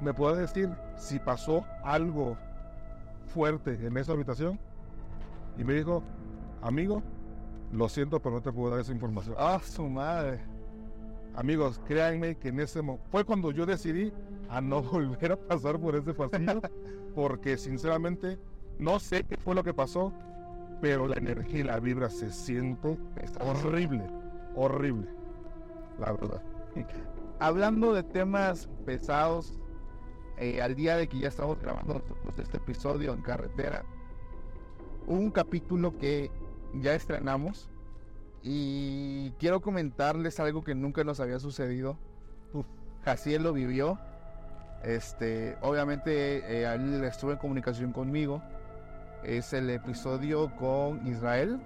[0.02, 2.38] ¿me puedes decir si pasó algo
[3.28, 4.60] fuerte en esa habitación?
[5.58, 6.04] Y me dijo,
[6.62, 7.02] amigo,
[7.72, 9.36] lo siento, pero no te puedo dar esa información.
[9.38, 10.55] Ah, su madre.
[11.36, 14.14] Amigos, créanme que en ese momento fue cuando yo decidí
[14.50, 16.62] a no volver a pasar por ese pasillo,
[17.16, 18.40] porque sinceramente
[18.80, 20.14] no sé qué fue lo que pasó,
[20.82, 22.98] pero la energía y la vibra se siente
[23.42, 24.06] horrible,
[24.56, 25.08] horrible,
[26.00, 26.42] la verdad.
[27.40, 29.60] Hablando de temas pesados,
[30.38, 33.84] eh, al día de que ya estamos grabando pues, este episodio en carretera,
[35.08, 36.32] un capítulo que
[36.74, 37.70] ya estrenamos
[38.48, 41.98] y quiero comentarles algo que nunca nos había sucedido.
[42.54, 42.68] Uf.
[43.04, 43.98] Jaciel lo vivió.
[44.84, 48.44] Este, obviamente eh, él estuvo en comunicación conmigo.
[49.24, 51.60] Es el episodio con Israel.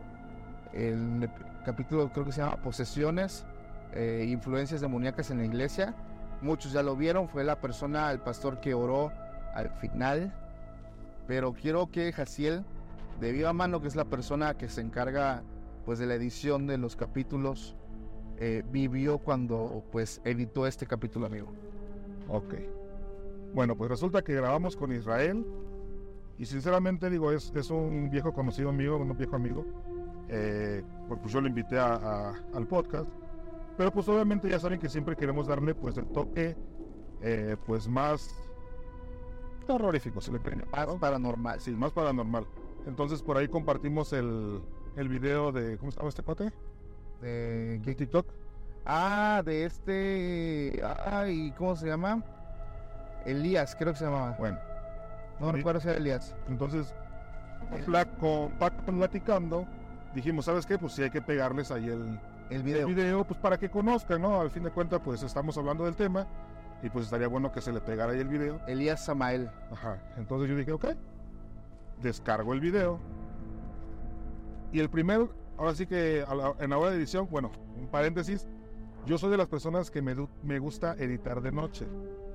[0.71, 1.29] El
[1.65, 3.45] capítulo creo que se llama Posesiones,
[3.91, 5.93] eh, influencias demoníacas en la iglesia.
[6.41, 7.27] Muchos ya lo vieron.
[7.27, 9.11] Fue la persona, el pastor que oró
[9.53, 10.33] al final.
[11.27, 12.63] Pero quiero que Jaciel,
[13.19, 15.43] de viva mano, que es la persona que se encarga
[15.89, 17.75] pues de la edición de los capítulos,
[18.37, 21.47] eh, vivió cuando pues editó este capítulo, amigo.
[22.27, 22.53] Ok.
[23.55, 25.43] Bueno, pues resulta que grabamos con Israel.
[26.37, 29.65] Y sinceramente digo, es, es un viejo conocido mío, un viejo amigo.
[30.27, 33.09] Eh, pues, pues yo lo invité a- a- al podcast.
[33.75, 36.55] Pero pues obviamente ya saben que siempre queremos darle pues el toque
[37.23, 38.29] eh, pues más
[39.65, 40.63] terrorífico, se le cree.
[40.71, 41.59] Más paranormal.
[41.59, 42.45] Sí, más paranormal.
[42.85, 44.61] Entonces por ahí compartimos el,
[44.95, 46.51] el video de, ¿cómo llama este cuate?
[47.21, 48.27] De, De TikTok.
[48.85, 50.81] ah, de este...
[51.05, 52.23] Ay, ¿cómo se llama?
[53.25, 54.35] Elías, creo que se llamaba.
[54.39, 54.57] Bueno,
[55.39, 56.35] No recuerdo si era Elías.
[56.47, 56.93] Entonces,
[58.97, 59.67] platicando,
[60.13, 60.77] dijimos, ¿sabes qué?
[60.77, 62.87] Pues sí hay que pegarles ahí el, El el video.
[62.87, 64.39] video, pues para que conozcan, ¿no?
[64.41, 66.25] Al fin de cuentas, pues estamos hablando del tema
[66.81, 68.59] y pues estaría bueno que se le pegara ahí el video.
[68.67, 69.49] Elías Samael.
[69.71, 69.97] Ajá.
[70.17, 70.85] Entonces yo dije, ok,
[72.01, 72.99] descargo el video.
[74.71, 78.47] Y el primero, ahora sí que la- en la hora de edición, bueno, un paréntesis,
[79.05, 81.87] yo soy de las personas que me, me gusta editar de noche.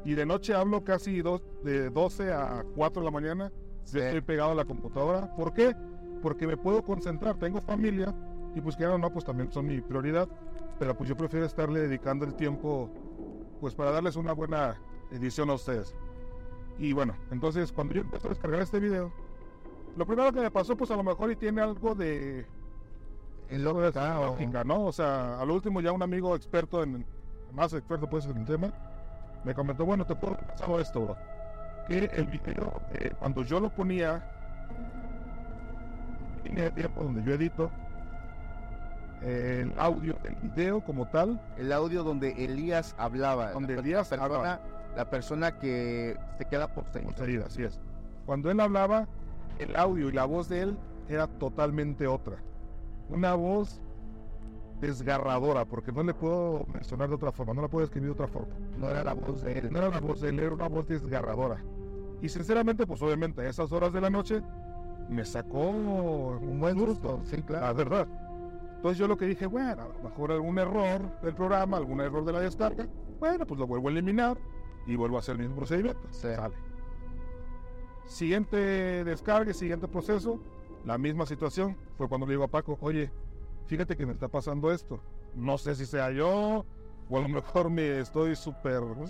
[0.04, 3.52] Y de noche hablo casi dos- de 12 a 4 de la mañana.
[3.84, 3.98] Sí.
[3.98, 5.34] Estoy pegado a la computadora.
[5.36, 5.74] ¿Por qué?
[6.22, 7.36] Porque me puedo concentrar.
[7.38, 8.14] Tengo familia
[8.54, 10.28] y pues que no, no, pues también son mi prioridad.
[10.78, 12.90] Pero pues yo prefiero estarle dedicando el tiempo
[13.60, 14.76] pues para darles una buena
[15.10, 15.94] edición a ustedes.
[16.78, 19.12] Y bueno, entonces cuando yo empecé a descargar este video,
[19.96, 22.46] lo primero que me pasó pues a lo mejor y tiene algo de
[23.48, 24.84] El lógica, o- lógica, ¿no?
[24.86, 27.04] O sea, al último ya un amigo experto en,
[27.52, 28.72] más experto pues en el tema,
[29.44, 31.16] me comentó, bueno, te puedo pasar esto, bro.
[31.86, 34.22] Que el video, eh, cuando yo lo ponía,
[36.44, 37.70] línea de tiempo donde yo edito,
[39.22, 43.52] el audio del video como tal, el audio donde Elías hablaba.
[43.52, 44.60] Donde la Elías persona, hablaba.
[44.96, 47.10] La persona que se queda poseído.
[47.10, 47.80] Poseída, así es.
[48.26, 49.06] Cuando él hablaba,
[49.58, 52.36] el audio y la voz de él era totalmente otra.
[53.08, 53.80] Una voz
[54.80, 58.28] desgarradora, porque no le puedo mencionar de otra forma, no la puedo escribir de otra
[58.28, 58.54] forma.
[58.78, 59.72] No era la voz de él.
[59.72, 61.62] No era la voz de él, era una voz desgarradora.
[62.20, 64.42] Y sinceramente, pues obviamente a esas horas de la noche
[65.08, 67.74] me sacó Un buen susto, sí, la claro.
[67.74, 68.08] verdad.
[68.76, 72.24] Entonces yo lo que dije, bueno, a lo mejor algún error del programa, algún error
[72.24, 72.86] de la descarga,
[73.18, 74.36] bueno, pues lo vuelvo a eliminar
[74.86, 76.06] y vuelvo a hacer el mismo procedimiento.
[76.10, 76.28] Sí.
[76.34, 76.54] Sale.
[78.06, 78.56] Siguiente
[79.04, 80.40] descarga, siguiente proceso,
[80.84, 81.76] la misma situación.
[81.96, 83.10] Fue cuando le digo a Paco, oye,
[83.66, 85.00] fíjate que me está pasando esto.
[85.34, 86.64] No sé si sea yo,
[87.08, 88.82] o a lo mejor me estoy súper...
[88.82, 89.06] O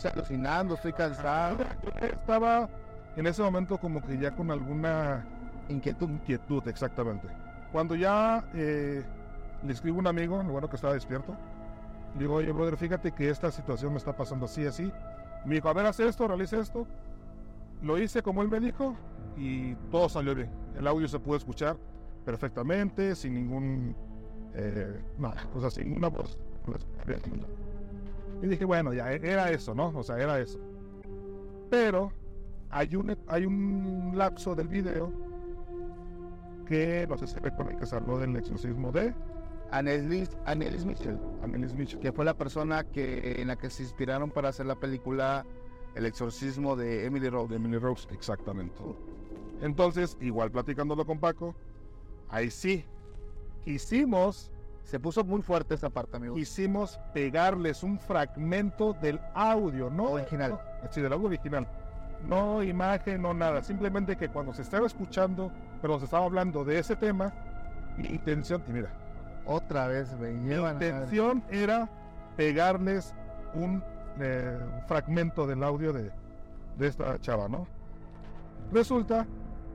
[0.00, 1.58] sea, alucinando, estoy cansado.
[1.82, 2.68] Yo estaba
[3.16, 5.24] en ese momento como que ya con alguna
[5.68, 6.10] Inquietud.
[6.10, 7.28] inquietud, exactamente.
[7.72, 9.02] Cuando ya eh,
[9.64, 11.34] le escribo a un amigo, bueno que estaba despierto,
[12.14, 14.92] le digo, oye, brother, fíjate que esta situación me está pasando así, así.
[15.44, 16.86] Me dijo, a ver, haz esto, realiza esto.
[17.84, 18.96] Lo hice como él me dijo
[19.36, 20.50] y todo salió bien.
[20.76, 21.76] El audio se pudo escuchar
[22.24, 23.94] perfectamente, sin ningún,
[24.54, 26.38] eh, nada, o sea, sin ninguna voz.
[28.42, 29.92] Y dije, bueno, ya era eso, ¿no?
[29.94, 30.58] O sea, era eso.
[31.70, 32.10] Pero
[32.70, 35.12] hay un, hay un lapso del video
[36.66, 39.14] que no sé si recuerdan que se habló del exorcismo de
[39.70, 42.00] Annelies, Annelies Mitchell, Annelies Mitchell.
[42.00, 45.44] que fue la persona que en la que se inspiraron para hacer la película
[45.94, 47.48] El exorcismo de Emily Rose.
[47.50, 48.74] de Emily Rose, exactamente.
[49.60, 51.54] Entonces, igual platicándolo con Paco,
[52.28, 52.84] ahí sí,
[53.64, 54.50] quisimos,
[54.82, 56.34] Se puso muy fuerte esa parte, amigo.
[56.34, 60.60] quisimos pegarles un fragmento del audio, no Original.
[60.90, 61.66] sí, del audio original.
[62.28, 63.62] No imagen, no nada.
[63.62, 67.32] Simplemente que cuando se estaba escuchando, pero se estaba hablando de ese tema,
[67.96, 68.90] Mi intención, y mira,
[69.46, 71.88] Otra vez me mi intención era
[72.36, 73.14] pegarles
[73.54, 73.82] un
[74.20, 76.10] eh, fragmento del audio de,
[76.78, 77.66] de esta chava, ¿no?
[78.72, 79.26] Resulta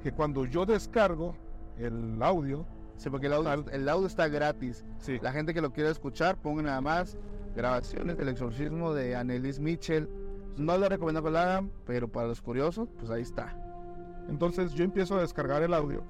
[0.04, 1.36] que cuando yo descargo
[1.78, 2.66] el audio,
[3.00, 4.84] Sí, porque el audio, el audio está gratis.
[4.98, 7.18] sí, La gente que lo quiera escuchar, pongan nada más
[7.56, 10.10] grabaciones del exorcismo de Annelies Mitchell.
[10.58, 13.56] No lo recomiendo que lo hagan, pero para los curiosos, pues ahí está.
[14.28, 16.04] entonces yo empiezo a descargar el audio.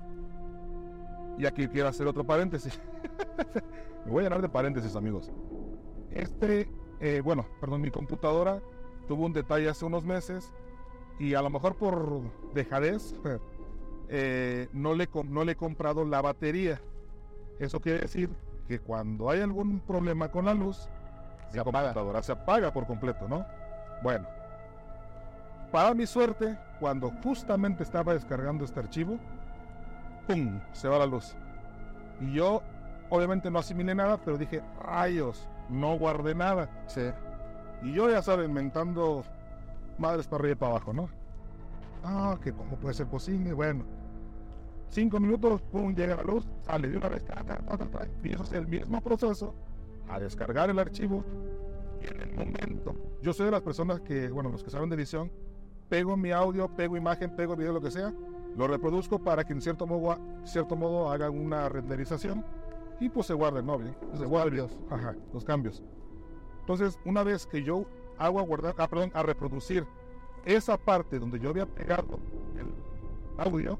[1.37, 2.81] Y aquí quiero hacer otro paréntesis.
[4.05, 5.31] Me voy a llenar de paréntesis, amigos.
[6.09, 6.67] Este,
[6.99, 8.61] eh, bueno, perdón, mi computadora
[9.07, 10.51] tuvo un detalle hace unos meses
[11.17, 12.21] y a lo mejor por
[12.53, 13.15] dejadez
[14.09, 16.81] eh, no, le, no le he comprado la batería.
[17.59, 18.29] Eso quiere decir
[18.67, 20.89] que cuando hay algún problema con la luz,
[21.49, 21.87] Se mi apaga.
[21.87, 23.45] computadora se apaga por completo, ¿no?
[24.03, 24.27] Bueno,
[25.71, 29.17] para mi suerte, cuando justamente estaba descargando este archivo,
[30.27, 30.59] ¡pum!
[30.71, 31.35] se va la luz.
[32.21, 32.61] Y yo,
[33.09, 36.69] obviamente, no asimilé nada, pero dije, rayos, no guardé nada.
[36.87, 37.01] Sí.
[37.83, 39.23] Y yo, ya saben, mentando
[39.97, 41.09] madres para arriba y para abajo, ¿no?
[42.03, 43.53] Ah, que cómo puede ser posible.
[43.53, 43.83] Bueno,
[44.89, 48.43] cinco minutos, pum, llega la luz, sale de una vez, ta, ta, ta, empiezo a
[48.43, 49.53] hacer el mismo proceso,
[50.09, 51.23] a descargar el archivo.
[52.01, 54.95] Y en el momento, yo soy de las personas que, bueno, los que saben de
[54.95, 55.31] edición,
[55.89, 58.13] pego mi audio, pego imagen, pego video, lo que sea,
[58.55, 62.45] lo reproduzco para que en cierto modo, cierto modo hagan una renderización
[62.99, 63.77] y pues se guarden, ¿no?
[63.77, 64.57] Bien, se Los guarden.
[64.59, 64.79] cambios.
[64.91, 65.83] Ajá, los cambios.
[66.61, 67.85] Entonces, una vez que yo
[68.17, 69.85] hago a guardar, ah, perdón, a reproducir
[70.45, 72.19] esa parte donde yo había pegado
[72.57, 72.73] el
[73.39, 73.79] audio,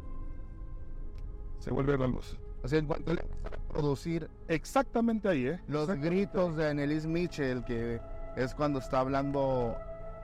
[1.59, 2.37] se vuelve la luz.
[2.63, 3.23] O sea, en cuanto le
[3.71, 5.61] producir Exactamente ahí, ¿eh?
[5.67, 8.01] los gritos de Annelies Mitchell, que
[8.35, 9.75] es cuando está hablando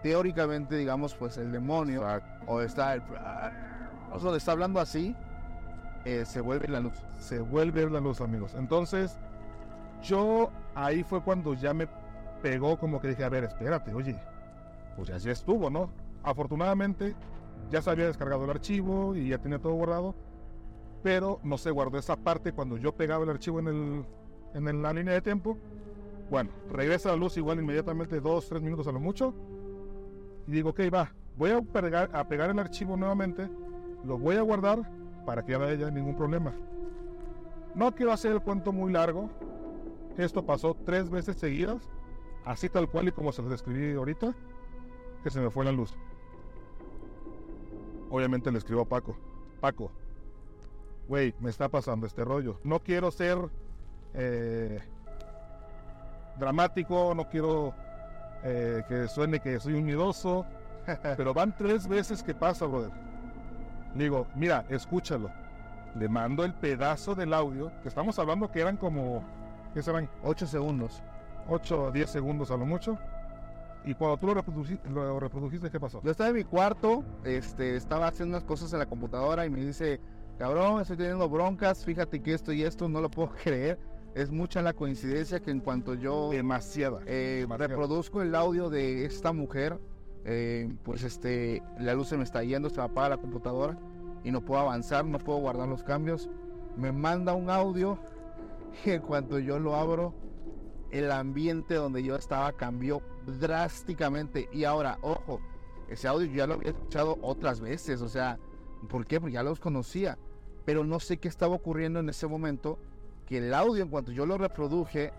[0.04, 2.46] teóricamente, digamos, pues el demonio, Exacto.
[2.52, 3.02] o está el...
[4.12, 5.16] O sea, está hablando así,
[6.06, 6.94] eh, se vuelve la luz.
[7.20, 8.54] Se vuelve la luz, amigos.
[8.56, 9.18] Entonces,
[10.04, 11.88] yo ahí fue cuando ya me
[12.42, 14.20] pegó como que dije, a ver, espérate, oye,
[14.96, 15.90] pues ya, ya estuvo, ¿no?
[16.24, 17.16] Afortunadamente,
[17.72, 20.16] ya se había descargado el archivo y ya tenía todo guardado,
[21.02, 24.06] pero no se guardó esa parte cuando yo pegaba el archivo en, el,
[24.54, 25.58] en la línea de tiempo.
[26.30, 29.34] Bueno, regresa la luz igual inmediatamente, dos, tres minutos a lo mucho,
[30.48, 33.50] y digo, ok, va, voy a pegar, a pegar el archivo nuevamente,
[34.04, 34.80] lo voy a guardar
[35.26, 36.54] para que no haya ningún problema.
[37.74, 39.30] No quiero hacer el cuento muy largo.
[40.18, 41.90] Esto pasó tres veces seguidas,
[42.46, 44.34] así tal cual y como se lo describí ahorita,
[45.24, 45.94] que se me fue la luz.
[48.10, 49.18] Obviamente le escribo a Paco.
[49.60, 49.92] Paco,
[51.10, 52.60] güey, me está pasando este rollo.
[52.64, 53.38] No quiero ser
[54.14, 54.80] eh,
[56.40, 57.74] dramático, no quiero
[58.44, 60.46] eh, que suene que soy un miedoso,
[61.18, 62.92] pero van tres veces que pasa, brother.
[63.96, 65.30] Le digo, mira, escúchalo.
[65.98, 69.24] Le mando el pedazo del audio, que estamos hablando que eran como,
[69.74, 70.10] ¿qué serán?
[70.24, 71.02] 8 segundos.
[71.48, 72.98] 8 o 10 segundos a lo mucho.
[73.86, 76.02] Y cuando tú lo, reproduci- lo reprodujiste, ¿qué pasó?
[76.04, 79.64] Yo estaba en mi cuarto, este, estaba haciendo unas cosas en la computadora y me
[79.64, 80.02] dice,
[80.40, 83.80] cabrón, estoy teniendo broncas, fíjate que esto y esto no lo puedo creer.
[84.16, 87.00] Es mucha la coincidencia que en cuanto yo Demasiada.
[87.06, 87.68] eh, demasiado.
[87.70, 89.78] reproduzco el audio de esta mujer,
[90.26, 93.78] eh, pues este, la luz se me está yendo, se me apaga la computadora
[94.24, 96.30] y no puedo avanzar, no puedo guardar los cambios.
[96.76, 98.00] Me manda un audio
[98.86, 100.14] y en cuanto yo lo abro,
[100.92, 103.02] el ambiente donde yo estaba cambió
[103.40, 104.50] drásticamente.
[104.52, 105.40] Y ahora, ojo,
[105.90, 108.40] ese audio yo ya lo había escuchado otras veces, o sea,
[108.90, 109.20] ¿por qué?
[109.20, 110.18] Porque ya los conocía,
[110.66, 112.80] pero no sé qué estaba ocurriendo en ese momento,
[113.28, 115.14] que el audio en cuanto yo lo reproduje,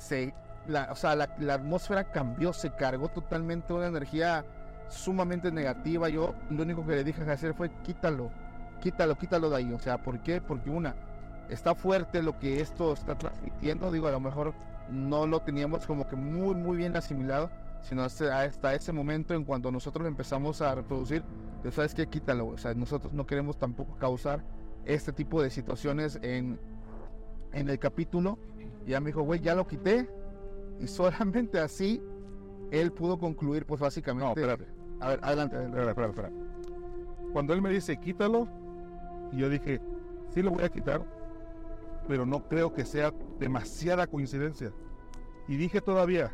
[0.00, 0.34] se,
[0.68, 4.44] la, o sea, la, atmósfera cambió, se cargó totalmente una energía
[4.88, 6.08] sumamente negativa.
[6.08, 8.30] Yo lo único que le dije a hacer fue quítalo,
[8.80, 9.72] quítalo, quítalo de ahí.
[9.72, 10.40] O sea, ¿por qué?
[10.40, 10.94] Porque una,
[11.48, 13.90] está fuerte lo que esto está transmitiendo.
[13.90, 14.52] Digo, a lo mejor
[14.90, 17.50] no lo teníamos como que muy, muy bien asimilado,
[17.80, 21.24] sino hasta, hasta ese momento en cuanto nosotros empezamos a reproducir,
[21.72, 22.48] sabes que quítalo.
[22.48, 24.44] O sea, nosotros no queremos tampoco causar
[24.84, 26.60] este tipo de situaciones en,
[27.52, 28.38] en el capítulo.
[28.86, 30.17] Y ya me dijo, güey, ya lo quité.
[30.80, 32.02] Y solamente así
[32.70, 34.40] él pudo concluir, pues No, básicamente.
[34.40, 34.66] espérate.
[35.00, 35.56] A ver, adelante.
[35.56, 36.30] Espera, espera, espera.
[37.32, 38.48] Cuando él me dice quítalo,
[39.32, 39.80] y yo dije,
[40.30, 41.04] sí lo voy a quitar,
[42.06, 44.72] pero no creo que sea demasiada coincidencia.
[45.46, 46.32] Y dije todavía,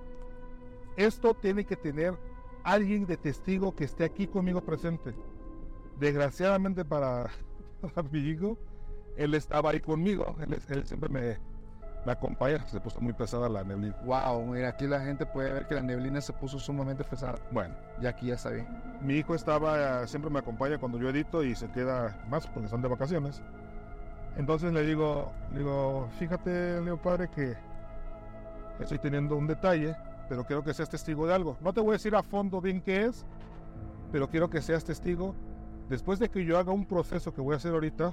[0.97, 2.16] esto tiene que tener
[2.62, 5.14] alguien de testigo que esté aquí conmigo presente.
[5.99, 7.30] Desgraciadamente para,
[7.95, 8.57] para mi hijo,
[9.16, 11.38] él estaba ahí conmigo, él, él siempre me,
[12.05, 13.96] me acompaña, se puso muy pesada la neblina.
[14.05, 17.36] Wow, mira, aquí la gente puede ver que la neblina se puso sumamente pesada.
[17.50, 18.66] Bueno, Ya aquí ya está bien.
[19.00, 22.82] Mi hijo estaba, siempre me acompaña cuando yo edito y se queda más porque son
[22.82, 23.42] de vacaciones.
[24.36, 27.55] Entonces le digo, digo, fíjate, Leo Padre, que
[28.80, 29.96] estoy teniendo un detalle,
[30.28, 31.57] pero quiero que seas testigo de algo.
[31.61, 33.24] No te voy a decir a fondo bien qué es,
[34.12, 35.34] pero quiero que seas testigo.
[35.88, 38.12] Después de que yo haga un proceso que voy a hacer ahorita.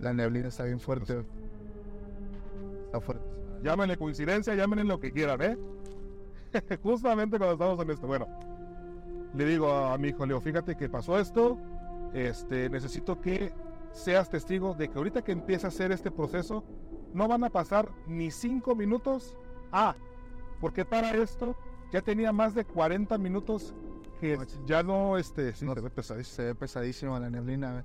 [0.00, 1.24] La neblina está bien fuerte.
[2.94, 3.26] Está fuerte.
[3.64, 5.58] Llámenle coincidencia, llámenle lo que quieran, ¿eh?
[6.82, 8.06] Justamente cuando estamos en esto.
[8.06, 8.28] Bueno,
[9.34, 11.58] le digo a mi hijo, Leo, fíjate que pasó esto.
[12.12, 13.52] Este, necesito que
[13.90, 16.62] seas testigo de que ahorita que empieza a hacer este proceso,
[17.12, 19.36] no van a pasar ni cinco minutos.
[19.72, 19.96] Ah,
[20.60, 21.56] porque para esto
[21.90, 23.74] ya tenía más de 40 minutos
[24.20, 26.36] que ya no, este, sí, No, se ve pesadísimo.
[26.36, 27.80] Se ve pesadísimo la neblina.
[27.80, 27.84] ¿eh?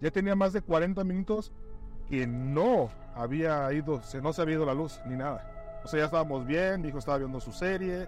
[0.00, 1.52] Ya tenía más de 40 minutos
[2.08, 5.80] que no había ido, se, no se había ido la luz ni nada.
[5.84, 8.06] O sea, ya estábamos bien, mi hijo estaba viendo su serie,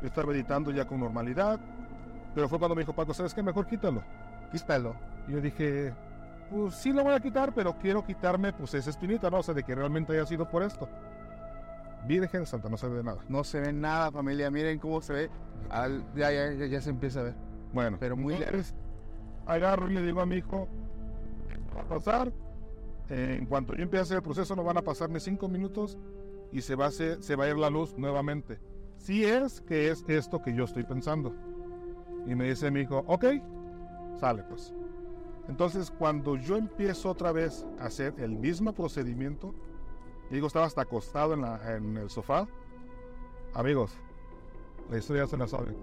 [0.00, 1.58] yo estaba meditando ya con normalidad.
[2.34, 3.42] Pero fue cuando me dijo Paco, ¿sabes qué?
[3.42, 4.02] Mejor quítalo.
[4.52, 4.94] Quítalo.
[5.28, 5.92] Y yo dije,
[6.50, 9.38] pues sí lo voy a quitar, pero quiero quitarme pues esa espinita, ¿no?
[9.38, 10.88] O sea, de que realmente haya sido por esto.
[12.06, 13.18] Virgen Santa, no se ve nada.
[13.28, 14.50] No se ve nada, familia.
[14.50, 15.30] Miren cómo se ve.
[15.68, 17.34] Al- ya, ya, ya, ya se empieza a ver.
[17.72, 18.74] Bueno, Pero muy entonces,
[19.46, 20.66] agarro y le digo a mi hijo,
[21.76, 22.32] va a pasar,
[23.10, 25.48] eh, en cuanto yo empiece a hacer el proceso no van a pasar ni cinco
[25.48, 25.98] minutos
[26.52, 28.58] y se va, a hacer- se va a ir la luz nuevamente.
[28.96, 31.34] Si es que es esto que yo estoy pensando.
[32.26, 33.24] Y me dice mi hijo, ok,
[34.18, 34.74] sale pues.
[35.48, 39.54] Entonces cuando yo empiezo otra vez a hacer el mismo procedimiento,
[40.30, 42.46] digo, estaba hasta acostado en, la- en el sofá,
[43.54, 43.92] amigos,
[44.90, 45.76] la historia se la saben,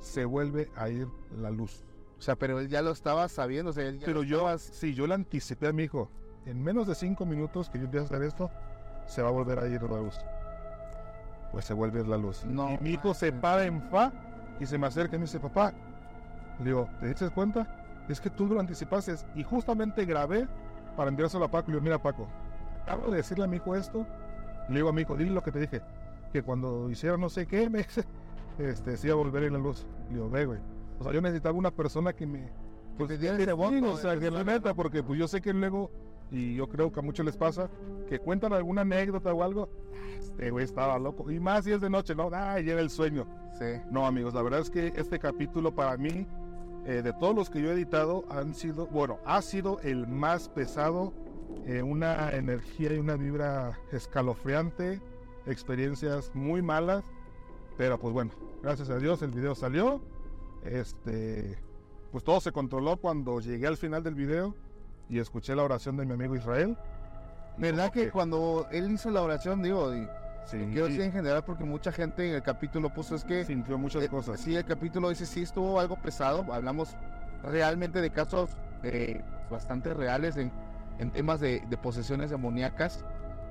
[0.00, 1.08] se vuelve a ir
[1.38, 1.84] la luz.
[2.18, 3.70] O sea, pero él ya lo estaba sabiendo.
[3.70, 6.08] O sea, él ya Pero yo, estaba- sí, yo le anticipé a mi hijo,
[6.46, 8.50] en menos de cinco minutos que yo empiece a hacer esto,
[9.06, 10.18] se va a volver a ir la luz.
[11.52, 12.44] Pues se vuelve a ir la luz.
[12.44, 14.12] No y mi hijo se para en fa
[14.60, 15.72] y se me acerca y me dice, papá,
[16.58, 17.66] le digo, ¿te diste cuenta?
[18.08, 20.46] Es que tú lo anticipaste y justamente grabé
[20.96, 21.68] para enviárselo a Paco.
[21.68, 22.26] Le digo, mira Paco,
[22.82, 24.06] acabo de decirle a mi hijo esto.
[24.68, 25.82] Le digo a mi hijo, dile lo que te dije,
[26.32, 28.04] que cuando hiciera no sé qué, me dice,
[28.58, 29.86] este, se iba a volver a ir la luz.
[30.08, 30.60] Le digo, ve, güey.
[30.98, 32.50] O sea, yo necesitaba una persona que me,
[32.96, 35.26] pues, te diera que ese sí, voto, o sea, que la neta, porque pues yo
[35.26, 35.90] sé que luego,
[36.30, 37.70] y yo creo que a muchos les pasa,
[38.08, 41.80] que cuentan alguna anécdota o algo, "Ah, este güey estaba loco, y más si es
[41.80, 43.26] de noche, no, ay, llega el sueño.
[43.58, 43.66] Sí.
[43.90, 46.26] No, amigos, la verdad es que este capítulo para mí,
[46.86, 50.48] eh, de todos los que yo he editado, han sido, bueno, ha sido el más
[50.48, 51.12] pesado,
[51.66, 55.00] eh, una energía y una vibra escalofriante,
[55.46, 57.04] experiencias muy malas,
[57.76, 60.00] pero pues bueno, gracias a Dios el video salió,
[60.64, 61.56] este,
[62.10, 64.54] pues todo se controló cuando llegué al final del video
[65.08, 66.76] y escuché la oración de mi amigo Israel.
[67.56, 70.08] ¿Verdad que cuando él hizo la oración, digo, y
[70.44, 73.78] sí, quiero decir en general porque mucha gente en el capítulo puso es que sintió
[73.78, 74.40] muchas Eh, cosas.
[74.40, 76.52] Sí, el capítulo dice sí estuvo algo pesado.
[76.52, 76.96] Hablamos
[77.42, 78.50] realmente de casos
[78.82, 80.50] eh, bastante reales en,
[80.98, 83.04] en temas de, de posesiones demoníacas.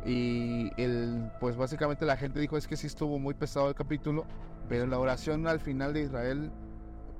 [0.06, 4.26] Y el, pues básicamente la gente dijo es que sí estuvo muy pesado el capítulo,
[4.68, 6.51] pero la oración al final de Israel,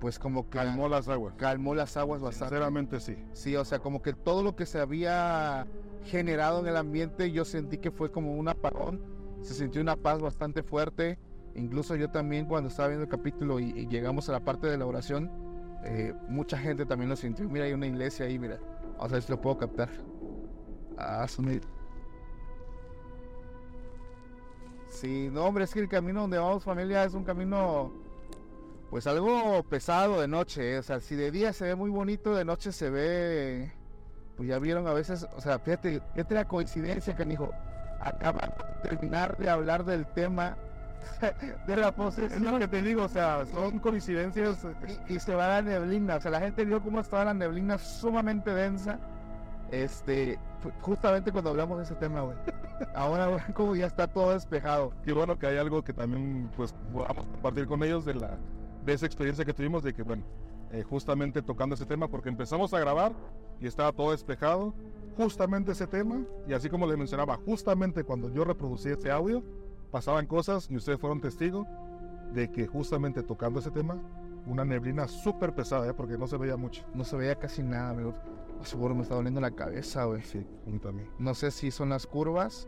[0.04, 1.34] pues como que Calmó las aguas.
[1.38, 2.56] calmó las aguas bastante.
[2.56, 3.16] Sinceramente sí.
[3.32, 5.66] Sí, o sea, como que todo lo que se había
[6.04, 9.01] generado en el ambiente, yo sentí que fue como un apagón.
[9.39, 11.18] Se sintió una paz bastante fuerte.
[11.56, 14.78] Incluso yo también cuando estaba viendo el capítulo y, y llegamos a la parte de
[14.78, 15.32] la oración,
[15.86, 17.47] eh, mucha gente también lo sintió.
[17.47, 18.60] Mira, hay una iglesia ahí, mira.
[18.97, 19.89] Vamos a ver si lo puedo captar.
[20.97, 21.26] Ah,
[24.89, 28.03] Sí, no, hombre, es que el camino donde vamos familia es un camino,
[28.93, 30.75] pues algo pesado de noche.
[30.75, 33.71] eh, O sea, si de día se ve muy bonito, de noche se ve,
[34.37, 37.49] pues ya vieron a veces, o sea, fíjate, fíjate la coincidencia, canijo.
[37.99, 38.41] Acaba
[38.83, 40.55] de terminar de hablar del tema
[41.65, 44.63] de la Es lo posesión que te digo, o sea, son coincidencias.
[45.09, 46.17] y, y se va la neblina.
[46.17, 48.99] O sea, la gente vio cómo estaba la neblina sumamente densa.
[49.71, 50.37] Este,
[50.81, 52.37] justamente cuando hablamos de ese tema, güey.
[52.93, 54.93] Ahora, güey, como ya está todo despejado.
[55.03, 58.37] Qué bueno que hay algo que también, pues, podamos compartir con ellos de la
[58.86, 60.23] de esa experiencia que tuvimos de que, bueno,
[60.71, 63.13] eh, justamente tocando ese tema, porque empezamos a grabar
[63.59, 64.73] y estaba todo despejado,
[65.15, 69.43] justamente ese tema, y así como les mencionaba, justamente cuando yo reproducí ese audio,
[69.91, 71.67] pasaban cosas y ustedes fueron testigos
[72.34, 74.01] de que justamente tocando ese tema,
[74.45, 75.93] una neblina súper pesada, ¿eh?
[75.93, 76.84] porque no se veía mucho.
[76.93, 78.13] No se veía casi nada, amigo.
[78.63, 80.21] Seguro me está doliendo la cabeza, güey.
[80.23, 81.03] Sí, mí.
[81.19, 82.67] No sé si son las curvas.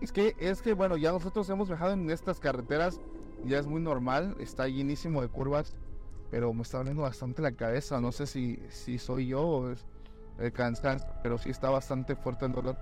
[0.00, 3.00] Es que, es que, bueno, ya nosotros hemos viajado en estas carreteras,
[3.44, 5.74] ya es muy normal, está llenísimo de curvas,
[6.30, 8.00] pero me está doliendo bastante la cabeza.
[8.00, 9.86] No sé si, si soy yo o es
[10.38, 12.76] el cansancio, pero sí está bastante fuerte el dolor.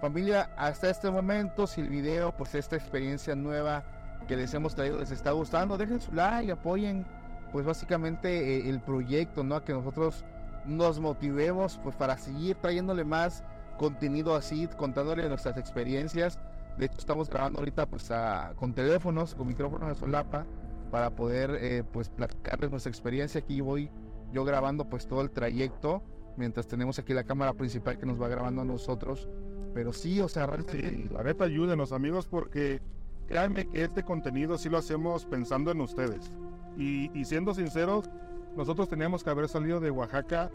[0.00, 3.84] Familia, hasta este momento, si el video, pues esta experiencia nueva
[4.26, 7.06] que les hemos traído les está gustando, dejen su like, apoyen,
[7.52, 9.64] pues básicamente eh, el proyecto, ¿no?
[9.64, 10.24] Que nosotros
[10.66, 13.42] nos motivemos pues para seguir trayéndole más
[13.76, 16.38] contenido así, contándole nuestras experiencias.
[16.78, 18.10] De hecho, estamos grabando ahorita pues
[18.56, 20.46] con teléfonos, con micrófonos de solapa,
[20.90, 23.40] para poder eh, pues platicarles nuestra experiencia.
[23.40, 23.90] Aquí voy
[24.32, 26.02] yo grabando pues todo el trayecto,
[26.36, 29.28] mientras tenemos aquí la cámara principal que nos va grabando a nosotros.
[29.74, 31.08] Pero sí, o sea, realmente...
[31.12, 32.80] la neta, ayúdenos amigos, porque
[33.26, 36.32] créanme que este contenido sí lo hacemos pensando en ustedes.
[36.76, 38.08] Y, y siendo sinceros,
[38.56, 40.50] nosotros teníamos que haber salido de Oaxaca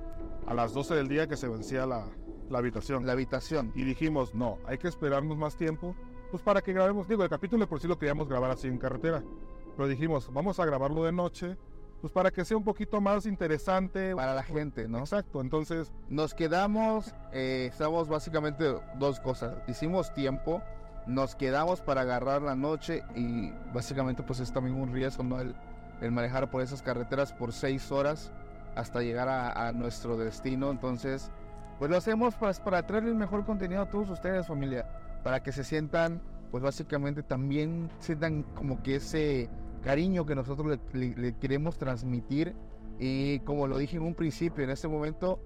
[0.48, 2.06] a las 12 del día que se vencía la,
[2.50, 3.06] la habitación.
[3.06, 3.72] La habitación.
[3.76, 5.96] Y dijimos, no, hay que esperarnos más tiempo,
[6.34, 7.08] pues para que grabemos.
[7.08, 9.22] Digo, el capítulo por sí lo queríamos grabar así en carretera.
[9.78, 11.56] Pero dijimos, vamos a grabarlo de noche,
[12.02, 14.16] pues para que sea un poquito más interesante.
[14.16, 14.98] Para la gente, ¿no?
[14.98, 15.94] Exacto, entonces...
[16.10, 18.66] Nos quedamos, eh, estamos básicamente
[18.98, 19.58] dos cosas.
[19.68, 20.64] Hicimos tiempo,
[21.06, 25.40] nos quedamos para agarrar la noche y básicamente pues es también un riesgo, ¿no?
[25.40, 25.54] El,
[26.02, 28.32] el manejar por esas carreteras por seis horas
[28.76, 30.72] hasta llegar a, nuestro destino.
[30.72, 31.30] Entonces,
[31.78, 34.88] pues lo hacemos pues, para traerles el mejor contenido a todos ustedes, familia,
[35.24, 36.22] para que se sientan,
[36.52, 39.50] pues básicamente también sientan como que ese
[39.82, 42.56] cariño que nosotros le, queremos transmitir.
[43.00, 45.40] Y como lo dije en un principio, en este momento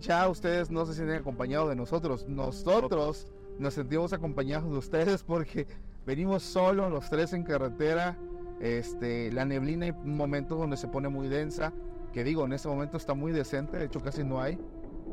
[0.00, 2.26] ya ustedes no se sienten acompañados de nosotros.
[2.28, 5.66] Nosotros nos sentimos acompañados de ustedes porque
[6.06, 8.16] venimos solos los tres en carretera
[8.60, 11.72] este, la neblina hay momentos donde se pone muy densa,
[12.12, 14.58] que digo, en este momento está muy decente, de hecho casi no hay,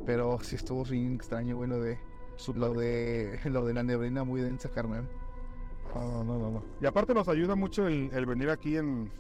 [0.06, 2.00] pero sí estuvo bien extraño, bueno, de
[2.56, 5.08] lo de lo de la neblina muy densa, carnal.
[5.94, 6.64] No, no, no, no.
[6.82, 9.12] Y aparte nos ayuda mucho el, venir aquí en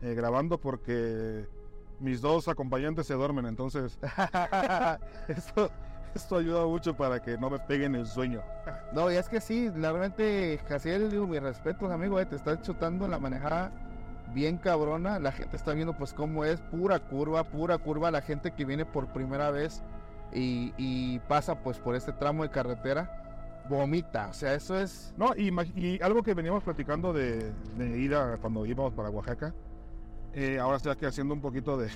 [0.00, 1.46] eh, grabando porque
[1.98, 3.98] mis dos acompañantes se duermen, entonces
[5.28, 5.70] esto,
[6.14, 8.42] esto ayuda mucho para que no me peguen el sueño.
[8.92, 13.08] No, y es que sí, realmente, Jaciel, digo, mi respeto, amigo, eh, te está chutando
[13.08, 13.72] la manejada
[14.32, 15.18] bien cabrona.
[15.18, 18.10] La gente está viendo pues cómo es, pura curva, pura curva.
[18.10, 19.82] La gente que viene por primera vez
[20.32, 24.28] y, pasa pues por este tramo de carretera, vomita.
[24.28, 25.14] O sea, eso es...
[25.16, 29.54] No, y, algo que veníamos platicando de, de ir cuando íbamos para Oaxaca,
[30.32, 31.90] eh, ahora estoy aquí haciendo un poquito de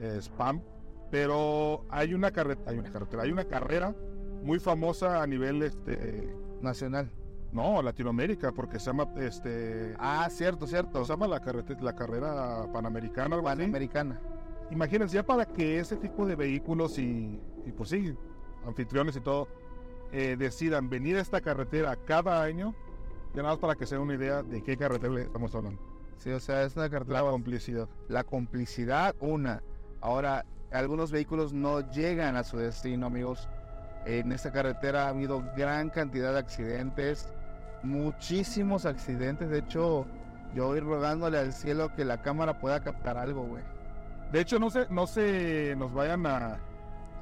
[0.20, 0.60] spam
[1.10, 3.94] pero hay una carretera, hay una carretera, hay una carrera
[4.42, 7.10] muy famosa a nivel este nacional.
[7.52, 9.94] No, Latinoamérica, porque se llama este.
[9.98, 11.04] Ah, cierto, cierto.
[11.04, 13.40] Se llama la carretera, la carrera panamericana.
[13.40, 14.20] Panamericana.
[14.70, 18.16] Imagínense ya para que ese tipo de vehículos y, y pues sí,
[18.66, 19.48] anfitriones y todo
[20.12, 22.74] eh, decidan venir a esta carretera cada año,
[23.34, 25.80] ya nada más para que se den una idea de qué carretera estamos hablando.
[26.18, 27.22] Sí, o sea, es una carretera.
[27.22, 27.88] La complicidad.
[28.08, 29.62] La complicidad, una.
[30.00, 33.48] Ahora, algunos vehículos no llegan a su destino, amigos.
[34.06, 37.28] En esta carretera ha habido gran cantidad de accidentes,
[37.82, 39.50] muchísimos accidentes.
[39.50, 40.06] De hecho,
[40.54, 43.62] yo voy rogándole al cielo que la cámara pueda captar algo, güey.
[44.32, 46.58] De hecho, no se, no se nos vayan a,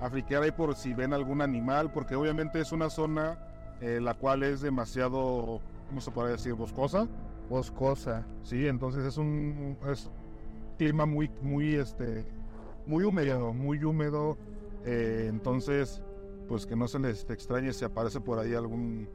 [0.00, 3.38] a friquear ahí por si ven algún animal, porque obviamente es una zona
[3.80, 6.55] eh, la cual es demasiado, ¿cómo se puede decir?
[6.55, 7.07] Boscosa.
[7.50, 8.24] Boscosa.
[8.42, 10.11] Sí, entonces es un es
[10.78, 12.24] clima muy, muy, este,
[12.86, 14.38] muy húmedo, muy húmedo.
[14.84, 16.02] Eh, entonces,
[16.48, 19.09] pues que no se les extrañe si aparece por ahí algún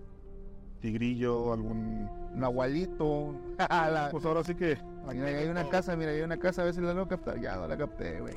[0.79, 3.35] tigrillo, algún nahualito.
[4.11, 4.77] pues ahora sí que.
[5.07, 7.39] Mira, hay una casa, mira, hay una casa, a ver si la logro captar.
[7.39, 8.35] Ya no la capté, güey.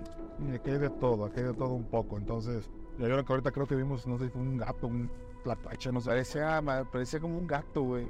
[0.55, 2.17] Aquí hay de todo, aquí hay de todo un poco.
[2.17, 5.11] Entonces, ya vieron que ahorita creo que vimos, no sé, fue un gato, un
[5.45, 6.11] platache, no sé.
[6.11, 8.09] Parecía, parecía como un gato, güey.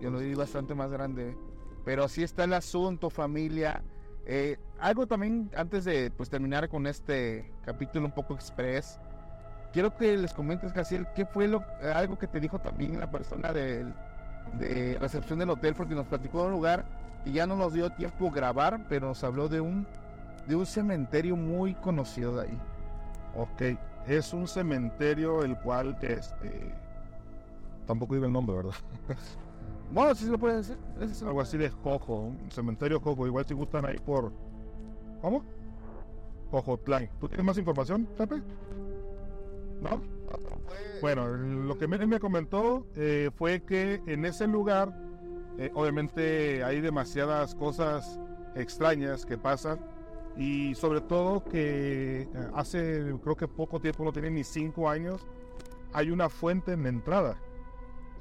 [0.00, 1.36] Yo lo vi bastante más grande.
[1.84, 3.82] Pero así está el asunto, familia.
[4.26, 9.00] Eh, algo también antes de pues, terminar con este capítulo un poco express,
[9.72, 11.64] quiero que les comentes, Casiel, qué fue lo,
[11.94, 13.84] algo que te dijo también la persona de,
[14.58, 16.84] de recepción del hotel, porque nos platicó de un lugar
[17.24, 19.86] y ya no nos dio tiempo grabar, pero nos habló de un,
[20.46, 22.58] de un cementerio muy conocido de ahí.
[23.36, 26.74] Ok, es un cementerio el cual este
[27.86, 28.74] tampoco digo el nombre, ¿verdad?
[29.92, 30.78] Bueno, sí se lo puede decir.
[31.26, 33.26] Algo así de Jojo, un cementerio Jojo.
[33.26, 34.32] Igual si gustan ahí por.
[35.20, 35.42] ¿Cómo?
[36.52, 37.10] Jojotlán.
[37.18, 38.40] ¿Tú tienes más información, Pepe?
[39.80, 40.00] ¿No?
[41.00, 44.94] Bueno, lo que me comentó eh, fue que en ese lugar,
[45.58, 48.20] eh, obviamente hay demasiadas cosas
[48.54, 49.80] extrañas que pasan
[50.36, 55.26] y sobre todo que eh, hace creo que poco tiempo, no tiene ni cinco años,
[55.92, 57.36] hay una fuente en la entrada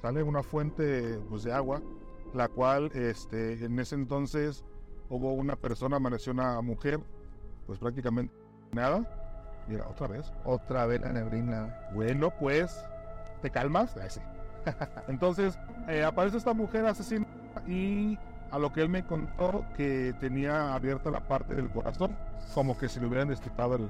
[0.01, 1.81] sale una fuente pues, de agua,
[2.33, 4.63] la cual este, en ese entonces
[5.09, 6.99] hubo una persona, amaneció una mujer,
[7.65, 8.33] pues prácticamente
[8.71, 9.18] nada.
[9.69, 10.31] Mira, otra vez.
[10.43, 11.77] Otra vez la neblina.
[11.93, 12.83] Bueno, pues,
[13.41, 13.95] ¿te calmas?
[15.07, 15.57] Entonces,
[15.87, 17.25] eh, aparece esta mujer asesina
[17.67, 18.17] y
[18.51, 22.15] a lo que él me contó que tenía abierta la parte del corazón,
[22.55, 23.89] como que si le hubieran destripado el,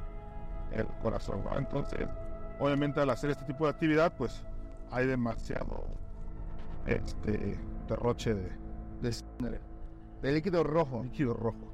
[0.73, 1.41] el corazón.
[1.45, 1.57] ¿no?
[1.57, 2.07] Entonces,
[2.59, 4.43] obviamente al hacer este tipo de actividad, pues
[4.91, 5.85] hay demasiado
[6.85, 7.57] este
[7.87, 8.51] derroche de,
[9.01, 9.59] De, sangre.
[10.21, 11.03] de líquido rojo.
[11.03, 11.73] líquido rojo.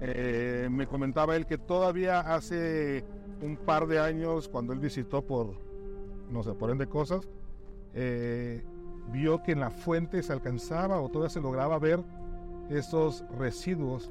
[0.00, 3.04] Eh, me comentaba él que todavía hace
[3.40, 5.54] un par de años, cuando él visitó por,
[6.30, 7.28] no sé, por ende cosas,
[7.94, 8.64] eh,
[9.10, 12.02] vio que en la fuente se alcanzaba o todavía se lograba ver
[12.68, 14.10] esos residuos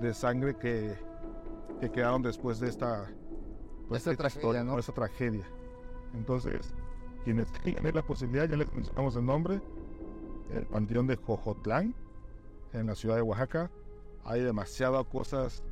[0.00, 0.96] de sangre que,
[1.80, 3.10] que quedaron después de esta,
[3.88, 4.78] pues, Esta tragedia, historia, ¿no?
[4.78, 5.44] Esta tragedia.
[6.14, 6.74] Entonces,
[7.24, 9.60] quienes tengan la posibilidad, ya les mencionamos el nombre,
[10.54, 11.94] el Panteón de Jojotlán,
[12.72, 13.70] en la ciudad de Oaxaca,
[14.24, 15.62] hay demasiadas cosas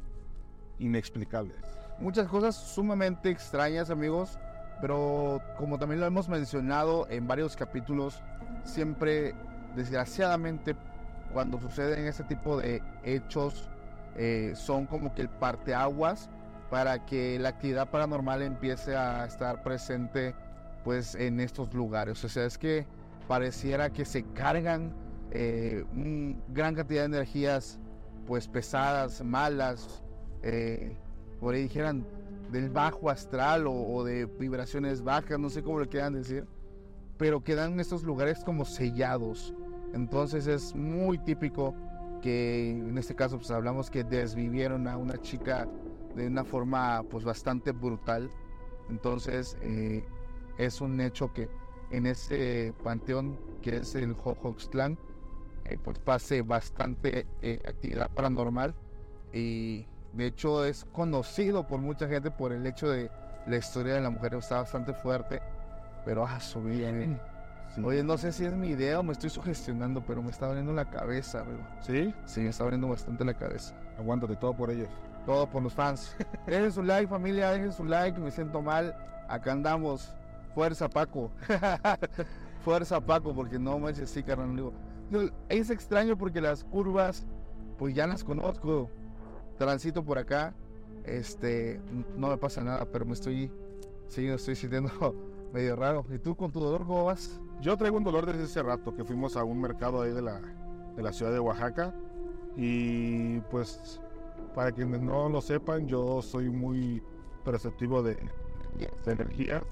[0.79, 1.78] inexplicables.
[2.01, 4.39] Muchas cosas sumamente extrañas, amigos.
[4.81, 8.23] Pero como también lo hemos mencionado en varios capítulos,
[8.65, 9.35] siempre,
[9.75, 10.77] desgraciadamente,
[11.33, 13.69] cuando suceden este tipo de hechos,
[14.17, 16.31] eh, son como que el parteaguas
[16.71, 20.35] para que la actividad paranormal empiece a estar presente
[20.85, 22.23] pues en estos lugares.
[22.25, 22.87] O sea, es que
[23.27, 24.93] pareciera que se cargan
[25.31, 25.85] eh,
[26.49, 27.79] gran cantidad de energías
[28.27, 30.03] pues pesadas, malas,
[30.43, 30.97] eh,
[31.41, 32.07] por ahí dijeran
[32.51, 36.47] del bajo astral o, o de vibraciones bajas, no sé cómo lo quieran decir,
[37.17, 39.55] pero quedan estos lugares como sellados.
[39.93, 41.75] Entonces es muy típico
[42.21, 45.69] que en este caso pues hablamos que desvivieron a una chica
[46.15, 48.31] de una forma pues bastante brutal.
[48.91, 50.05] Entonces eh,
[50.59, 51.49] es un hecho que
[51.91, 54.99] en ese panteón que es el Jojoxtlán
[55.65, 58.75] eh, pues pase bastante eh, actividad paranormal
[59.33, 63.11] y de hecho es conocido por mucha gente por el hecho de
[63.47, 65.41] la historia de la mujer está bastante fuerte
[66.05, 67.19] pero ah su vida, eh.
[67.75, 67.83] Sí.
[67.83, 70.73] oye no sé si es mi idea o me estoy sugestionando pero me está doliendo
[70.73, 71.59] la cabeza bro.
[71.81, 72.15] ¿Sí?
[72.25, 74.89] sí me está doliendo bastante la cabeza Aguántate todo por ellos.
[75.27, 78.97] todo por los fans dejen su like familia dejen su like me siento mal
[79.29, 80.15] acá andamos
[80.55, 81.31] fuerza Paco
[82.65, 84.73] fuerza Paco porque no manches sí carnal
[85.49, 87.27] es extraño porque las curvas
[87.79, 88.91] pues ya las conozco
[89.59, 90.55] transito por acá
[91.05, 91.81] este
[92.17, 93.51] no me pasa nada pero me estoy
[94.09, 94.91] sí estoy sintiendo
[95.53, 98.63] medio raro y tú con tu dolor cómo vas Yo traigo un dolor desde ese
[98.63, 100.41] rato que fuimos a un mercado ahí de la,
[100.95, 101.93] de la ciudad de Oaxaca.
[102.57, 104.01] Y pues,
[104.55, 107.03] para quienes no lo sepan, yo soy muy
[107.45, 108.15] perceptivo de,
[109.05, 109.63] de energía.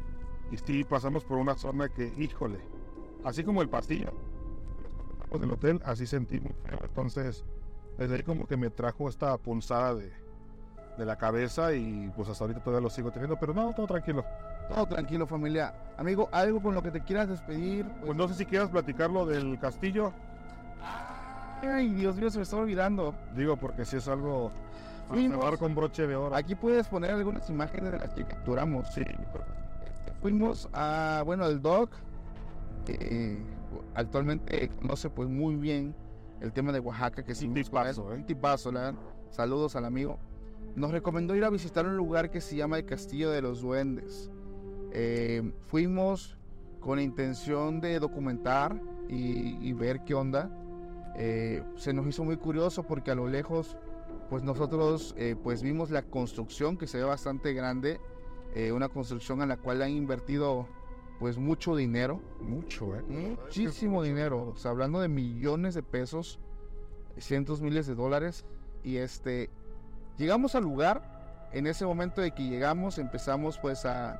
[0.50, 2.58] Y sí, pasamos por una zona que, híjole,
[3.24, 4.12] así como el pastillo
[5.38, 6.40] del hotel, así feo.
[6.82, 7.44] Entonces,
[7.98, 10.12] desde ahí como que me trajo esta punzada de,
[10.98, 13.36] de la cabeza y pues hasta ahorita todavía lo sigo teniendo.
[13.38, 14.24] Pero no, todo tranquilo.
[14.68, 18.44] todo tranquilo familia amigo algo con lo que te quieras despedir Pues no sé si
[18.46, 20.12] quieras platicar lo del castillo.
[21.62, 24.50] ay Dios mío se me está olvidando Digo, porque si es algo
[25.08, 25.38] Fuimos.
[25.38, 26.34] cerrar con broche de oro.
[26.34, 28.88] Aquí puedes poner algunas imágenes de las que capturamos.
[28.92, 29.04] Sí.
[30.20, 31.90] Fuimos a, bueno, el doc.
[32.88, 33.38] eh,
[33.94, 35.94] actualmente conoce pues muy bien
[36.40, 38.16] el tema de Oaxaca, que sí, tipazo, ¿eh?
[38.16, 38.94] un tipazo, la.
[39.30, 40.18] Saludos al amigo.
[40.74, 44.30] Nos recomendó ir a visitar un lugar que se llama el Castillo de los Duendes.
[44.92, 46.36] Eh, fuimos
[46.80, 50.50] con la intención de documentar y, y ver qué onda.
[51.16, 53.76] Eh, se nos hizo muy curioso porque a lo lejos
[54.28, 58.00] pues nosotros eh, pues vimos la construcción que se ve bastante grande,
[58.72, 60.66] una construcción en la cual han invertido
[61.18, 63.02] pues mucho dinero, Mucho, ¿eh?
[63.08, 66.38] muchísimo dinero, o sea, hablando de millones de pesos,
[67.18, 68.44] cientos miles de dólares
[68.84, 69.48] y este
[70.18, 74.12] llegamos al lugar, en ese momento de que llegamos empezamos pues a,